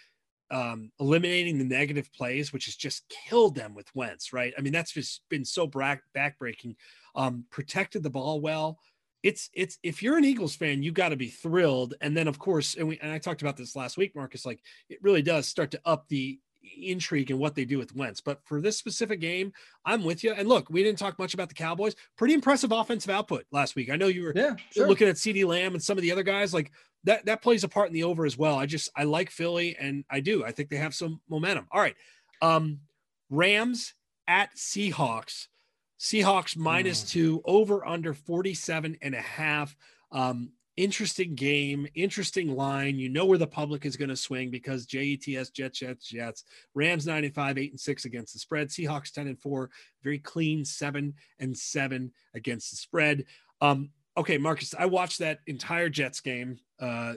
[0.51, 4.53] um, eliminating the negative plays, which has just killed them with Wentz, right?
[4.57, 6.75] I mean, that's just been so back backbreaking.
[7.15, 8.79] Um, protected the ball well.
[9.23, 11.95] It's it's if you're an Eagles fan, you got to be thrilled.
[12.01, 14.45] And then of course, and we and I talked about this last week, Marcus.
[14.45, 16.39] Like it really does start to up the
[16.77, 18.21] intrigue in what they do with Wentz.
[18.21, 19.53] But for this specific game,
[19.85, 20.33] I'm with you.
[20.33, 21.95] And look, we didn't talk much about the Cowboys.
[22.17, 23.89] Pretty impressive offensive output last week.
[23.89, 24.87] I know you were yeah, sure.
[24.87, 26.53] looking at CeeDee Lamb and some of the other guys.
[26.53, 26.71] Like
[27.03, 28.55] that, that plays a part in the over as well.
[28.55, 30.43] I just I like Philly, and I do.
[30.45, 31.67] I think they have some momentum.
[31.71, 31.95] All right.
[32.41, 32.79] Um,
[33.29, 33.93] Rams
[34.27, 35.47] at Seahawks.
[36.03, 37.09] Seahawks minus mm.
[37.11, 39.73] two, over under 47 and a half.
[40.11, 42.99] Um, interesting game, interesting line.
[42.99, 46.43] You know where the public is going to swing because JETS, Jets, Jets, Jets.
[46.75, 48.67] Rams 95, 8 and 6 against the spread.
[48.67, 49.69] Seahawks 10 and 4,
[50.03, 53.23] very clean 7 and 7 against the spread.
[53.61, 56.57] Um, okay, Marcus, I watched that entire Jets game.
[56.81, 57.13] Uh,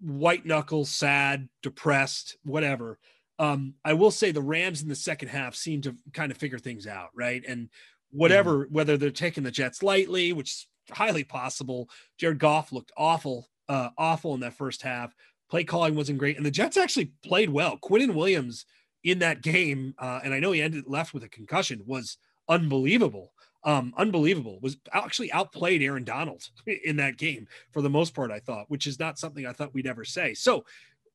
[0.00, 3.00] white knuckles, sad, depressed, whatever.
[3.40, 6.58] Um, I will say the Rams in the second half seem to kind of figure
[6.58, 7.42] things out, right?
[7.46, 7.68] And
[8.10, 8.74] whatever, mm-hmm.
[8.74, 11.88] whether they're taking the Jets lightly, which is highly possible.
[12.16, 15.14] Jared Goff looked awful, uh, awful in that first half.
[15.50, 17.78] Play calling wasn't great, and the Jets actually played well.
[17.78, 18.66] Quinnen Williams
[19.02, 23.32] in that game, uh, and I know he ended left with a concussion, was unbelievable.
[23.64, 24.58] Um, unbelievable.
[24.62, 26.48] Was actually outplayed Aaron Donald
[26.84, 28.30] in that game for the most part.
[28.30, 30.34] I thought, which is not something I thought we'd ever say.
[30.34, 30.64] So,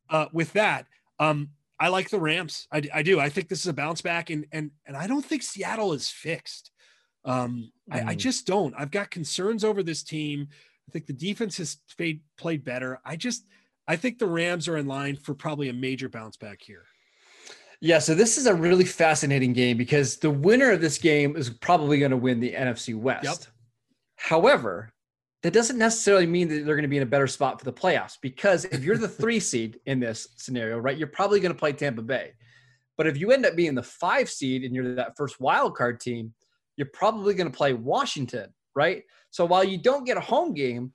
[0.10, 0.88] uh, with that,
[1.20, 2.68] um, I like the Rams.
[2.72, 3.20] I, I do.
[3.20, 6.10] I think this is a bounce back, and and and I don't think Seattle is
[6.10, 6.72] fixed.
[7.26, 7.96] Um, mm.
[7.96, 8.18] I, I, mm.
[8.18, 8.74] just don't.
[8.78, 10.48] I've got concerns over this team.
[10.88, 13.00] I think the defense has played, played better.
[13.06, 13.46] I just,
[13.88, 16.84] I think the Rams are in line for probably a major bounce back here.
[17.80, 21.50] Yeah, so this is a really fascinating game because the winner of this game is
[21.50, 23.26] probably going to win the NFC West.
[23.26, 23.38] Yep.
[24.16, 24.94] However,
[25.42, 27.74] that doesn't necessarily mean that they're going to be in a better spot for the
[27.74, 31.60] playoffs because if you're the three seed in this scenario, right, you're probably going to
[31.60, 32.32] play Tampa Bay.
[32.96, 36.00] But if you end up being the five seed and you're that first wild card
[36.00, 36.34] team,
[36.78, 39.04] you're probably going to play Washington, right?
[39.32, 40.94] So while you don't get a home game,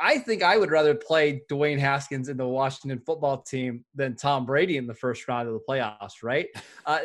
[0.00, 4.46] I think I would rather play Dwayne Haskins in the Washington football team than Tom
[4.46, 6.46] Brady in the first round of the playoffs, right?
[6.86, 7.00] Uh,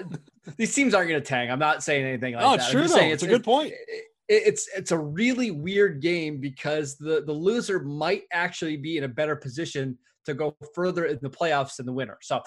[0.57, 1.51] these teams aren't going to tank.
[1.51, 2.71] I'm not saying anything like oh, that.
[2.71, 2.97] Sure, I'm though.
[2.97, 3.73] It's, a good point.
[3.73, 9.03] It, it's it's a really weird game because the the loser might actually be in
[9.03, 12.17] a better position to go further in the playoffs than the winner.
[12.21, 12.41] So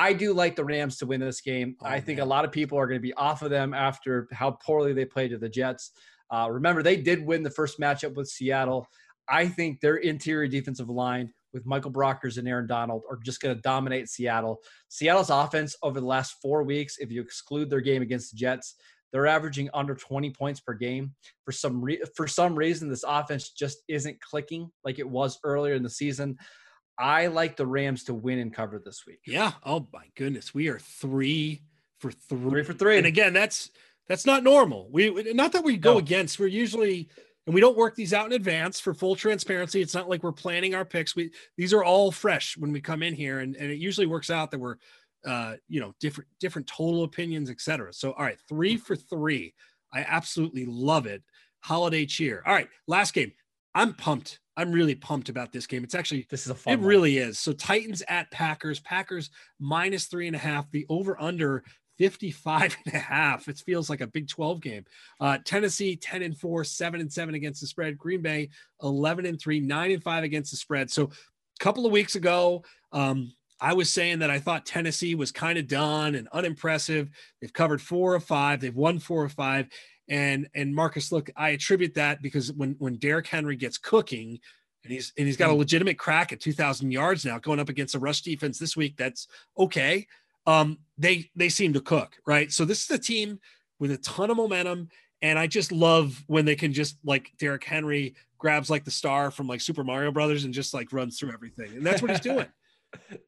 [0.00, 1.76] I do like the Rams to win this game.
[1.82, 2.26] Oh, I think man.
[2.26, 5.04] a lot of people are going to be off of them after how poorly they
[5.04, 5.90] played to the Jets.
[6.30, 8.86] Uh, remember, they did win the first matchup with Seattle.
[9.28, 13.54] I think their interior defensive line with Michael Brockers and Aaron Donald are just going
[13.54, 14.60] to dominate Seattle.
[14.88, 18.76] Seattle's offense over the last four weeks, if you exclude their game against the Jets,
[19.12, 21.14] they're averaging under 20 points per game.
[21.44, 25.74] For some re- for some reason, this offense just isn't clicking like it was earlier
[25.74, 26.38] in the season.
[27.00, 29.20] I like the Rams to win and cover this week.
[29.26, 29.52] Yeah.
[29.64, 31.62] Oh my goodness, we are three
[31.98, 32.50] for three.
[32.50, 32.98] Three for three.
[32.98, 33.70] And again, that's
[34.08, 34.88] that's not normal.
[34.90, 35.98] We not that we go no.
[35.98, 36.38] against.
[36.38, 37.08] We're usually
[37.46, 39.80] and we don't work these out in advance for full transparency.
[39.80, 41.16] It's not like we're planning our picks.
[41.16, 44.30] We these are all fresh when we come in here, and, and it usually works
[44.30, 44.76] out that we're
[45.26, 47.92] uh you know different different total opinions, etc.
[47.92, 49.54] So all right, three for three.
[49.92, 51.22] I absolutely love it.
[51.60, 52.42] holiday cheer.
[52.46, 53.32] All right, last game.
[53.74, 54.40] I'm pumped.
[54.60, 55.82] I'm really pumped about this game.
[55.84, 56.74] It's actually this is a fun.
[56.74, 56.88] It one.
[56.88, 57.38] really is.
[57.38, 58.78] So Titans at Packers.
[58.80, 60.70] Packers minus three and a half.
[60.70, 61.64] The over under
[61.98, 63.48] 55 and a half.
[63.48, 64.84] It feels like a Big 12 game.
[65.18, 67.96] Uh, Tennessee 10 and 4, 7 and 7 against the spread.
[67.96, 68.50] Green Bay
[68.82, 70.90] 11 and 3, 9 and 5 against the spread.
[70.90, 71.08] So a
[71.58, 75.68] couple of weeks ago, um, I was saying that I thought Tennessee was kind of
[75.68, 77.10] done and unimpressive.
[77.40, 78.60] They've covered four or five.
[78.60, 79.68] They've won four or five.
[80.10, 84.40] And and Marcus, look, I attribute that because when when Derrick Henry gets cooking,
[84.82, 85.58] and he's and he's got a mm.
[85.58, 88.96] legitimate crack at 2,000 yards now, going up against a rush defense this week.
[88.96, 90.06] That's okay.
[90.46, 92.50] Um, they they seem to cook, right?
[92.50, 93.38] So this is a team
[93.78, 94.88] with a ton of momentum,
[95.22, 99.30] and I just love when they can just like Derrick Henry grabs like the star
[99.30, 102.20] from like Super Mario Brothers and just like runs through everything, and that's what he's
[102.20, 102.46] doing.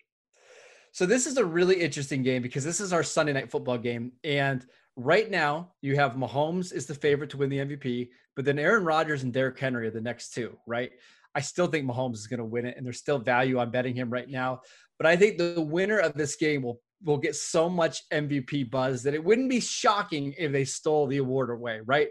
[0.94, 4.12] So this is a really interesting game because this is our Sunday night football game,
[4.24, 4.64] and
[4.96, 8.84] right now you have Mahomes is the favorite to win the MVP, but then Aaron
[8.84, 10.90] Rodgers and Derrick Henry are the next two, right?
[11.34, 13.94] I still think Mahomes is going to win it, and there's still value on betting
[13.94, 14.60] him right now.
[14.98, 19.02] But I think the winner of this game will will get so much MVP buzz
[19.02, 22.08] that it wouldn't be shocking if they stole the award away, right?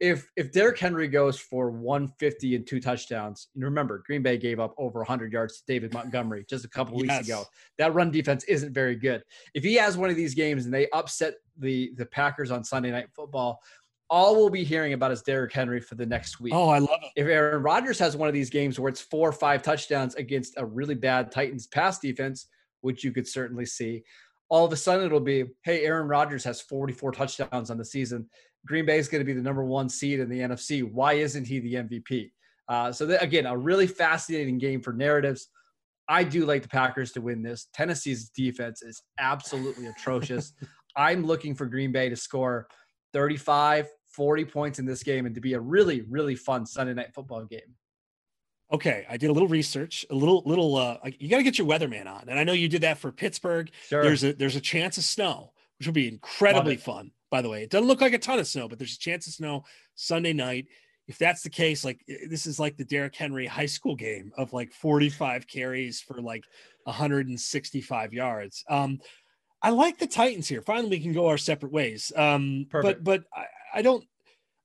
[0.00, 4.60] If if Derrick Henry goes for 150 and two touchdowns, and remember Green Bay gave
[4.60, 7.18] up over 100 yards to David Montgomery just a couple yes.
[7.18, 7.44] weeks ago.
[7.78, 9.22] That run defense isn't very good.
[9.54, 12.90] If he has one of these games and they upset the the Packers on Sunday
[12.90, 13.60] Night Football,
[14.10, 16.54] all we'll be hearing about is Derrick Henry for the next week.
[16.54, 17.10] Oh, I love it.
[17.16, 20.54] If Aaron Rodgers has one of these games where it's four or five touchdowns against
[20.56, 22.46] a really bad Titans pass defense,
[22.80, 24.02] which you could certainly see,
[24.48, 28.28] all of a sudden it'll be, hey, Aaron Rodgers has 44 touchdowns on the season.
[28.68, 30.84] Green Bay is going to be the number one seed in the NFC.
[30.84, 32.30] Why isn't he the MVP?
[32.68, 35.48] Uh, so that, again, a really fascinating game for narratives.
[36.06, 37.68] I do like the Packers to win this.
[37.72, 40.52] Tennessee's defense is absolutely atrocious.
[40.96, 42.68] I'm looking for Green Bay to score
[43.14, 47.14] 35, 40 points in this game and to be a really, really fun Sunday night
[47.14, 47.74] football game.
[48.70, 51.66] Okay, I did a little research, a little little uh you got to get your
[51.66, 52.28] weatherman on.
[52.28, 53.70] And I know you did that for Pittsburgh.
[53.86, 54.02] Sure.
[54.02, 57.62] There's a there's a chance of snow, which will be incredibly fun by the way.
[57.62, 59.64] It doesn't look like a ton of snow, but there's a chance of snow
[59.94, 60.66] Sunday night.
[61.06, 64.52] If that's the case, like this is like the Derrick Henry high school game of
[64.52, 66.44] like 45 carries for like
[66.84, 68.64] 165 yards.
[68.68, 69.00] Um,
[69.62, 70.62] I like the Titans here.
[70.62, 72.12] Finally, we can go our separate ways.
[72.14, 73.02] Um, Perfect.
[73.02, 73.38] but but
[73.74, 74.04] I, I don't.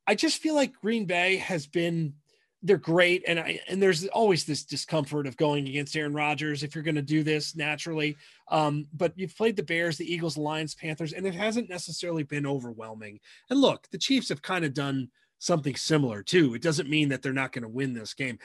[0.06, 2.16] I just feel like Green Bay has been
[2.64, 6.74] they're great, and I and there's always this discomfort of going against Aaron Rodgers if
[6.74, 8.16] you're going to do this naturally.
[8.50, 12.48] Um, but you've played the Bears, the Eagles, Lions, Panthers, and it hasn't necessarily been
[12.48, 13.20] overwhelming.
[13.50, 15.10] And look, the Chiefs have kind of done
[15.40, 16.56] something similar too.
[16.56, 18.40] It doesn't mean that they're not going to win this game.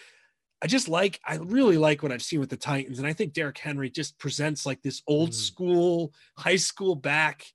[0.61, 3.33] I just like, I really like what I've seen with the Titans, and I think
[3.33, 5.35] Derrick Henry just presents like this old mm.
[5.35, 7.47] school, high school back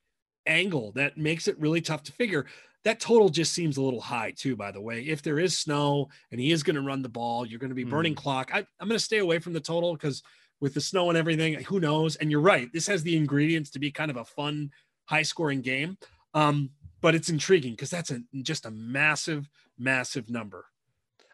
[0.45, 2.45] angle that makes it really tough to figure
[2.83, 6.09] that total just seems a little high too by the way if there is snow
[6.31, 8.17] and he is going to run the ball you're going to be burning mm.
[8.17, 10.23] clock I, i'm going to stay away from the total because
[10.61, 13.79] with the snow and everything who knows and you're right this has the ingredients to
[13.79, 14.71] be kind of a fun
[15.05, 15.97] high scoring game
[16.35, 16.71] um,
[17.01, 20.65] but it's intriguing because that's a just a massive massive number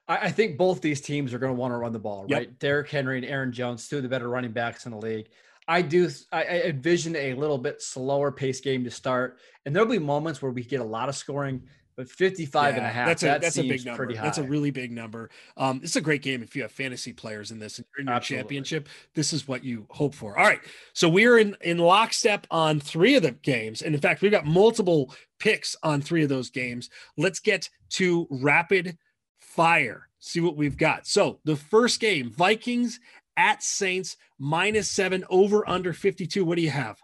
[0.09, 2.47] I, think both these teams are going to want to run the ball, right?
[2.47, 2.59] Yep.
[2.59, 5.29] Derrick Henry and Aaron Jones, two of the better running backs in the league.
[5.69, 9.87] I do I, I envision a little bit slower pace game to start, and there'll
[9.87, 11.61] be moments where we get a lot of scoring.
[11.95, 14.13] But 55 yeah, and a half, that's a, that that's a big number.
[14.13, 15.29] That's a really big number.
[15.57, 18.07] Um, it's a great game if you have fantasy players in this and you're in
[18.07, 18.41] your Absolutely.
[18.41, 18.89] championship.
[19.15, 20.39] This is what you hope for.
[20.39, 20.61] All right.
[20.93, 23.81] So we're in, in lockstep on three of the games.
[23.81, 26.89] And in fact, we've got multiple picks on three of those games.
[27.17, 28.97] Let's get to rapid
[29.41, 30.07] fire.
[30.19, 31.05] See what we've got.
[31.05, 33.01] So the first game, Vikings
[33.39, 36.43] at Saints minus seven over under 52.
[36.45, 36.99] What do you have?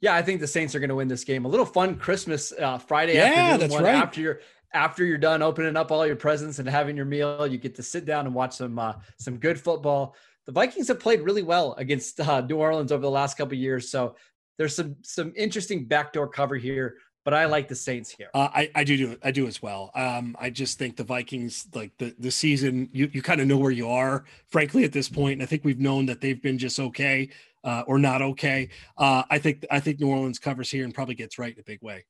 [0.00, 1.46] Yeah, I think the Saints are going to win this game.
[1.46, 3.70] A little fun Christmas uh, Friday yeah, afternoon.
[3.70, 3.94] That's right.
[3.94, 4.40] After you're
[4.74, 7.82] after you're done opening up all your presents and having your meal, you get to
[7.82, 10.14] sit down and watch some uh, some good football.
[10.44, 13.90] The Vikings have played really well against uh, New Orleans over the last couple years,
[13.90, 14.14] so
[14.58, 18.28] there's some some interesting backdoor cover here but I like the Saints here.
[18.34, 19.90] Uh, I, I do do I do as well.
[19.94, 23.56] Um, I just think the Vikings like the the season you you kind of know
[23.56, 25.34] where you are, frankly, at this point.
[25.34, 27.30] And I think we've known that they've been just okay
[27.64, 28.68] uh, or not okay.
[28.98, 31.64] Uh, I think I think New Orleans covers here and probably gets right in a
[31.64, 32.04] big way.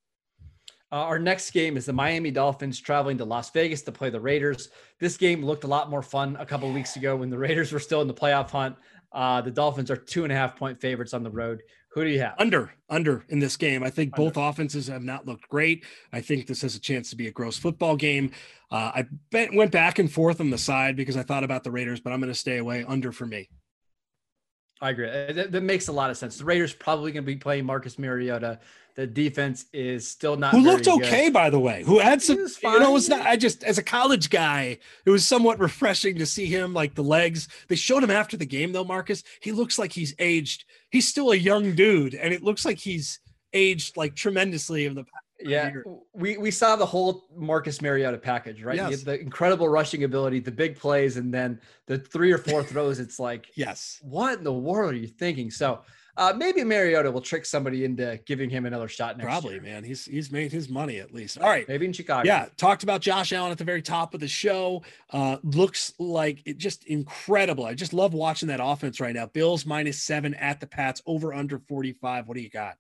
[0.93, 4.21] Uh, our next game is the Miami Dolphins traveling to Las Vegas to play the
[4.21, 4.69] Raiders.
[5.01, 7.81] This game looked a lot more fun a couple weeks ago when the Raiders were
[7.81, 8.77] still in the playoff hunt.
[9.11, 11.63] Uh, the Dolphins are two and a half point favorites on the road.
[11.95, 12.35] Who do you have?
[12.39, 13.85] Under, under in this game.
[13.85, 14.31] I think under.
[14.31, 15.85] both offenses have not looked great.
[16.13, 18.33] I think this has a chance to be a gross football game.
[18.71, 21.71] Uh, I bet, went back and forth on the side because I thought about the
[21.71, 23.49] Raiders, but I'm going to stay away under for me.
[24.81, 25.09] I agree.
[25.09, 26.37] Uh, that, that, makes a lot of sense.
[26.37, 28.59] The Raiders probably going to be playing Marcus Mariota.
[28.97, 30.53] The defense is still not.
[30.53, 31.33] Who looked okay, good.
[31.33, 31.83] by the way.
[31.85, 32.39] Who had some.
[32.39, 33.23] You know, it was not.
[33.23, 37.03] I just as a college guy, it was somewhat refreshing to see him like the
[37.03, 37.49] legs.
[37.69, 39.25] They showed him after the game though, Marcus.
[39.41, 40.65] He looks like he's aged.
[40.91, 43.19] He's still a young dude, and it looks like he's
[43.53, 45.05] aged like tremendously in the
[45.41, 45.73] yeah,
[46.13, 48.77] we we saw the whole Marcus Mariota package, right?
[48.77, 49.03] Yes.
[49.03, 52.99] The incredible rushing ability, the big plays, and then the three or four throws.
[52.99, 55.51] It's like, yes, what in the world are you thinking?
[55.51, 55.81] So
[56.17, 59.63] uh, maybe Mariota will trick somebody into giving him another shot next Probably, year.
[59.63, 59.83] man.
[59.83, 61.39] He's he's made his money at least.
[61.41, 62.27] All right, maybe in Chicago.
[62.27, 64.83] Yeah, talked about Josh Allen at the very top of the show.
[65.11, 67.65] Uh, looks like it just incredible.
[67.67, 69.27] I just love watching that offense right now.
[69.27, 72.29] Bills minus seven at the Pats, over under forty five.
[72.29, 72.77] What do you got?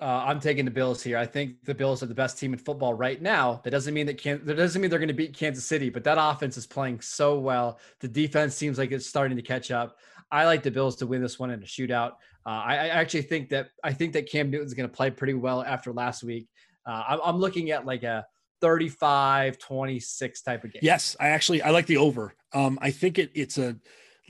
[0.00, 1.18] Uh, I'm taking the Bills here.
[1.18, 3.60] I think the Bills are the best team in football right now.
[3.64, 6.04] That doesn't mean that can that doesn't mean they're going to beat Kansas City, but
[6.04, 7.80] that offense is playing so well.
[7.98, 9.96] The defense seems like it's starting to catch up.
[10.30, 12.12] I like the Bills to win this one in a shootout.
[12.46, 15.34] Uh, I, I, actually think that I think that Cam Newton's going to play pretty
[15.34, 16.48] well after last week.
[16.86, 18.24] Uh, I'm, I'm looking at like a
[18.60, 20.80] 35 26 type of game.
[20.82, 22.34] Yes, I actually I like the over.
[22.52, 23.76] Um, I think it it's a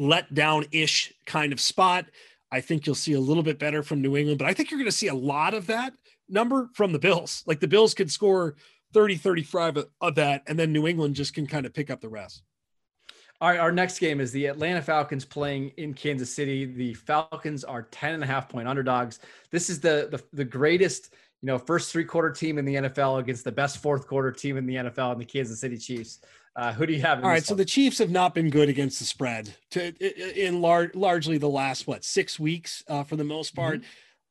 [0.00, 2.06] letdown ish kind of spot.
[2.50, 4.78] I think you'll see a little bit better from New England, but I think you're
[4.78, 5.92] going to see a lot of that
[6.28, 7.42] number from the Bills.
[7.46, 8.56] Like the Bills could score
[8.94, 12.08] 30, 35 of that, and then New England just can kind of pick up the
[12.08, 12.42] rest.
[13.40, 16.64] All right, our next game is the Atlanta Falcons playing in Kansas City.
[16.64, 19.20] The Falcons are 10 and a half point underdogs.
[19.52, 23.20] This is the, the, the greatest, you know, first three quarter team in the NFL
[23.20, 26.18] against the best fourth quarter team in the NFL and the Kansas City Chiefs.
[26.58, 27.22] Uh, who do you have?
[27.22, 29.94] All right, so the Chiefs have not been good against the spread to
[30.44, 33.78] in large largely the last what six weeks uh, for the most part.
[33.78, 33.88] Mm-hmm.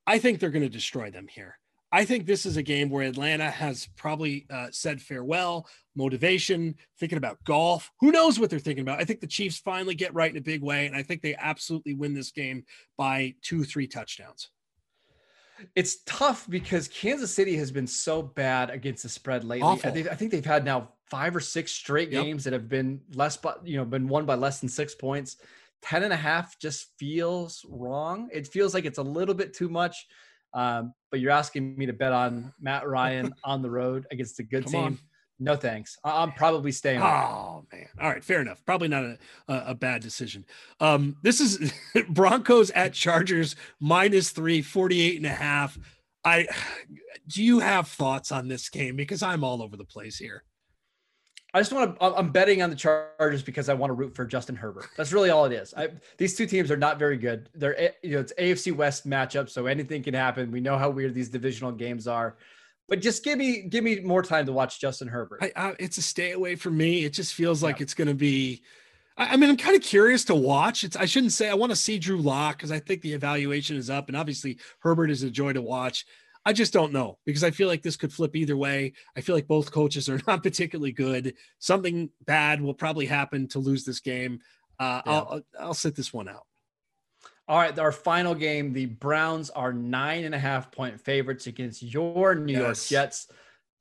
[0.08, 1.58] I think they're going to destroy them here.
[1.90, 7.18] I think this is a game where Atlanta has probably uh, said farewell, motivation, thinking
[7.18, 7.90] about golf.
[8.02, 9.00] Who knows what they're thinking about?
[9.00, 11.36] I think the Chiefs finally get right in a big way, and I think they
[11.36, 12.66] absolutely win this game
[12.98, 14.50] by two, three touchdowns.
[15.76, 19.70] It's tough because Kansas City has been so bad against the spread lately.
[19.70, 22.24] I think, I think they've had now five or six straight yep.
[22.24, 25.38] games that have been less, but you know, been won by less than six points.
[25.84, 28.30] 10 and a half just feels wrong.
[28.34, 30.08] It feels like it's a little bit too much.
[30.54, 34.44] Um, but you're asking me to bet on Matt Ryan on the road against a
[34.44, 34.84] good Come team.
[34.84, 35.00] On.
[35.40, 36.00] No thanks.
[36.04, 37.00] I'm probably staying.
[37.00, 37.88] Oh man.
[38.02, 38.66] All right, fair enough.
[38.66, 40.46] Probably not a, a, a bad decision.
[40.80, 41.72] Um, this is
[42.10, 45.78] Broncos at Chargers minus three, 48 and a half.
[46.26, 46.48] I
[47.28, 48.96] do you have thoughts on this game?
[48.96, 50.44] Because I'm all over the place here.
[51.54, 52.06] I just want to.
[52.06, 54.88] I'm betting on the Chargers because I want to root for Justin Herbert.
[54.98, 55.74] That's really all it is.
[55.76, 57.50] I, these two teams are not very good.
[57.56, 60.52] They're eh, you know it's AFC West matchup, so anything can happen.
[60.52, 62.36] We know how weird these divisional games are,
[62.90, 65.40] but just give me give me more time to watch Justin Herbert.
[65.42, 67.06] I, I, it's a stay away from me.
[67.06, 67.84] It just feels like yeah.
[67.84, 68.62] it's going to be.
[69.18, 70.84] I, I mean, I'm kind of curious to watch.
[70.84, 73.78] It's I shouldn't say I want to see Drew Lock because I think the evaluation
[73.78, 76.06] is up, and obviously Herbert is a joy to watch.
[76.48, 78.94] I just don't know because I feel like this could flip either way.
[79.18, 81.34] I feel like both coaches are not particularly good.
[81.60, 84.40] Something bad will probably happen to lose this game.
[84.80, 85.12] Uh, yeah.
[85.12, 86.46] I'll I'll sit this one out.
[87.50, 88.72] All right, our final game.
[88.72, 92.90] The Browns are nine and a half point favorites against your New yes.
[92.90, 93.28] York Jets.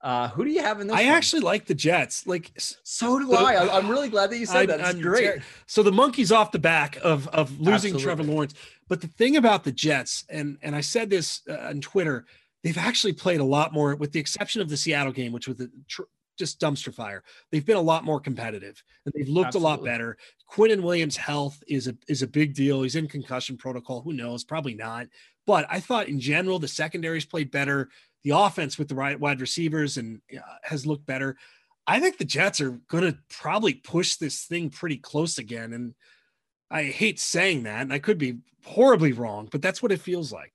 [0.03, 0.97] Uh, who do you have in this?
[0.97, 1.15] I one?
[1.15, 2.27] actually like the Jets.
[2.27, 3.79] Like so do I.
[3.79, 4.79] I'm really glad that you said I, that.
[4.79, 5.41] That's I'm great.
[5.67, 8.03] So the monkeys off the back of of losing Absolutely.
[8.03, 8.55] Trevor Lawrence.
[8.89, 12.27] But the thing about the Jets, and and I said this uh, on Twitter
[12.67, 15.63] they've actually played a lot more, with the exception of the Seattle game, which was
[15.87, 16.03] tr-
[16.37, 17.23] just dumpster fire.
[17.53, 19.71] They've been a lot more competitive and they've looked Absolutely.
[19.71, 20.19] a lot better.
[20.51, 22.83] Quinnen Williams' health is a is a big deal.
[22.83, 24.03] He's in concussion protocol.
[24.03, 24.43] Who knows?
[24.43, 25.07] Probably not.
[25.47, 27.89] But I thought in general the secondaries played better.
[28.25, 31.37] The offense with the right wide receivers and uh, has looked better.
[31.87, 35.73] I think the Jets are going to probably push this thing pretty close again.
[35.73, 35.95] And
[36.69, 40.33] I hate saying that, and I could be horribly wrong, but that's what it feels
[40.33, 40.53] like.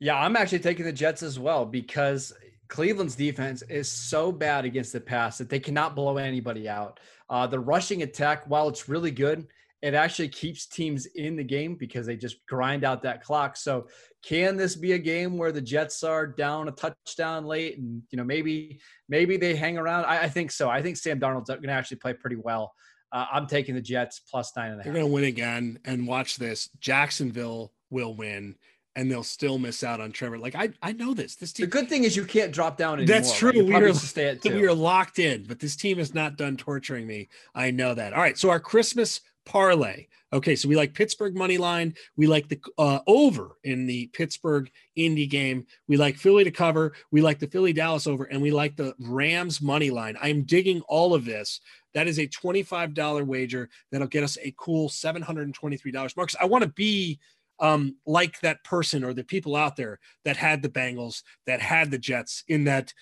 [0.00, 2.32] Yeah, I'm actually taking the Jets as well because
[2.68, 7.00] Cleveland's defense is so bad against the pass that they cannot blow anybody out.
[7.30, 9.46] Uh, the rushing attack, while it's really good,
[9.82, 13.56] it actually keeps teams in the game because they just grind out that clock.
[13.56, 13.86] So,
[14.24, 18.16] can this be a game where the Jets are down a touchdown late, and you
[18.16, 20.06] know maybe maybe they hang around?
[20.06, 20.68] I, I think so.
[20.68, 22.72] I think Sam Darnold's going to actually play pretty well.
[23.12, 24.84] Uh, I'm taking the Jets plus nine and a half.
[24.84, 26.68] They're going to win again, and watch this.
[26.80, 28.56] Jacksonville will win
[28.96, 30.38] and they'll still miss out on Trevor.
[30.38, 31.36] Like I, I know this.
[31.36, 31.66] This team.
[31.66, 33.06] The good thing is you can't drop down anymore.
[33.06, 33.52] That's true.
[33.52, 34.54] we are stay at two.
[34.54, 37.28] we are locked in, but this team is not done torturing me.
[37.54, 38.14] I know that.
[38.14, 40.06] All right, so our Christmas parlay.
[40.32, 41.94] Okay, so we like Pittsburgh money line.
[42.16, 45.66] We like the uh, over in the Pittsburgh Indy game.
[45.86, 46.94] We like Philly to cover.
[47.12, 50.16] We like the Philly Dallas over, and we like the Rams money line.
[50.20, 51.60] I'm digging all of this.
[51.94, 56.16] That is a $25 wager that'll get us a cool $723.
[56.16, 57.18] Marcus, I want to be
[57.60, 61.90] um, like that person or the people out there that had the Bengals, that had
[61.90, 62.92] the Jets in that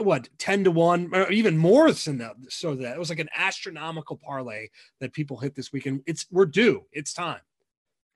[0.00, 3.28] what 10 to 1 or even more than that so that it was like an
[3.36, 4.68] astronomical parlay
[5.00, 6.84] that people hit this weekend it's we're due.
[6.92, 7.40] It's time.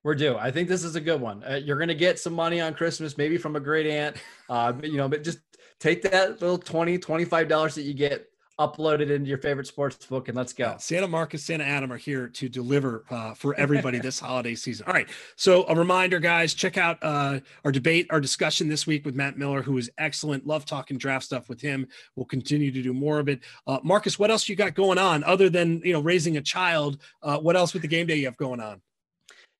[0.02, 0.36] We're due.
[0.36, 1.42] I think this is a good one.
[1.42, 4.16] Uh, you're to get some money on christmas maybe from a great aunt
[4.50, 5.38] uh, you know but just
[5.80, 8.26] take that little 20 25 dollars that you get
[8.58, 10.76] upload it into your favorite sports book and let's go.
[10.78, 14.86] Santa Marcus, Santa Adam are here to deliver uh, for everybody this holiday season.
[14.86, 15.08] All right.
[15.36, 19.36] So a reminder, guys, check out uh, our debate, our discussion this week with Matt
[19.36, 20.46] Miller, who is excellent.
[20.46, 21.88] Love talking draft stuff with him.
[22.16, 23.40] We'll continue to do more of it.
[23.66, 26.98] Uh, Marcus, what else you got going on other than you know raising a child?
[27.22, 28.80] Uh, what else with the game day you have going on?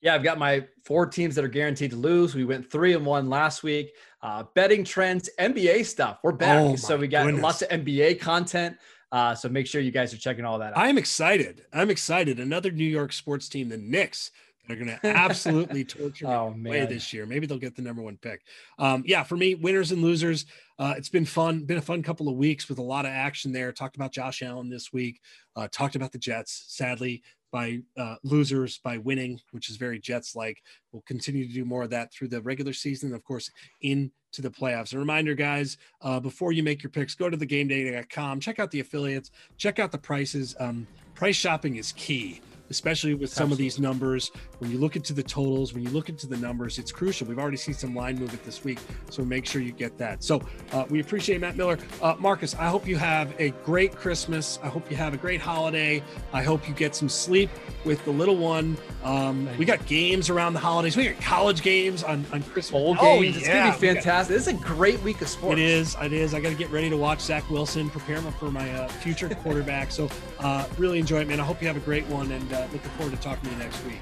[0.05, 2.35] Yeah, I've got my four teams that are guaranteed to lose.
[2.35, 3.95] We went three and one last week.
[4.25, 6.21] Uh, betting trends, NBA stuff.
[6.23, 6.59] We're back.
[6.59, 7.43] Oh so we got goodness.
[7.43, 8.79] lots of NBA content.
[9.13, 10.79] Uh, so make sure you guys are checking all that out.
[10.79, 11.67] I'm excited.
[11.75, 12.41] I'm excited.
[12.41, 14.31] Another New York sports team, the Knicks,
[14.67, 17.27] they're going to absolutely torture oh, this year.
[17.27, 18.41] Maybe they'll get the number one pick.
[18.79, 20.47] Um, yeah, for me, winners and losers.
[20.79, 21.61] Uh, it's been fun.
[21.61, 23.73] Been a fun couple of weeks with a lot of action there.
[23.73, 25.21] Talked about Josh Allen this week.
[25.55, 26.65] Uh, talked about the Jets.
[26.69, 27.23] Sadly,
[27.55, 30.61] by uh, losers by winning, which is very Jets like.
[30.91, 33.49] We'll continue to do more of that through the regular season, and of course,
[33.81, 34.93] into the playoffs.
[34.93, 38.73] A reminder, guys, uh, before you make your picks, go to the gameday.com, check out
[38.73, 40.57] the affiliates, check out the prices.
[40.59, 40.85] Um,
[41.15, 42.41] price shopping is key
[42.71, 43.55] especially with some Absolutely.
[43.55, 44.33] of these numbers.
[44.59, 47.27] When you look into the totals, when you look into the numbers, it's crucial.
[47.27, 48.79] We've already seen some line movement this week,
[49.11, 50.23] so make sure you get that.
[50.25, 50.43] So
[50.73, 51.79] uh, we appreciate Matt Miller.
[52.01, 54.59] Uh, Marcus, I hope you have a great Christmas.
[54.63, 56.03] I hope you have a great holiday.
[56.33, 57.51] I hope you get some sleep
[57.85, 58.77] with the little one.
[59.03, 60.97] Um, we got games around the holidays.
[60.97, 62.71] We got college games on, on Christmas.
[62.71, 63.37] Bowl oh, games.
[63.37, 63.65] It's yeah.
[63.65, 64.35] going to be fantastic.
[64.35, 65.61] This is a great week of sports.
[65.61, 65.97] It is.
[66.03, 66.33] It is.
[66.33, 69.29] I got to get ready to watch Zach Wilson, prepare him for my uh, future
[69.29, 69.91] quarterback.
[69.91, 70.09] So
[70.41, 71.41] uh, really enjoy it, man.
[71.41, 73.63] I hope you have a great one and uh, looking forward to talking to you
[73.63, 74.01] next week.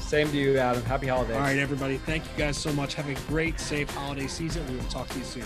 [0.00, 0.82] Same to you, Adam.
[0.84, 1.36] Happy holidays.
[1.36, 1.98] All right, everybody.
[1.98, 2.94] Thank you guys so much.
[2.94, 4.66] Have a great, safe holiday season.
[4.68, 5.44] We will talk to you soon.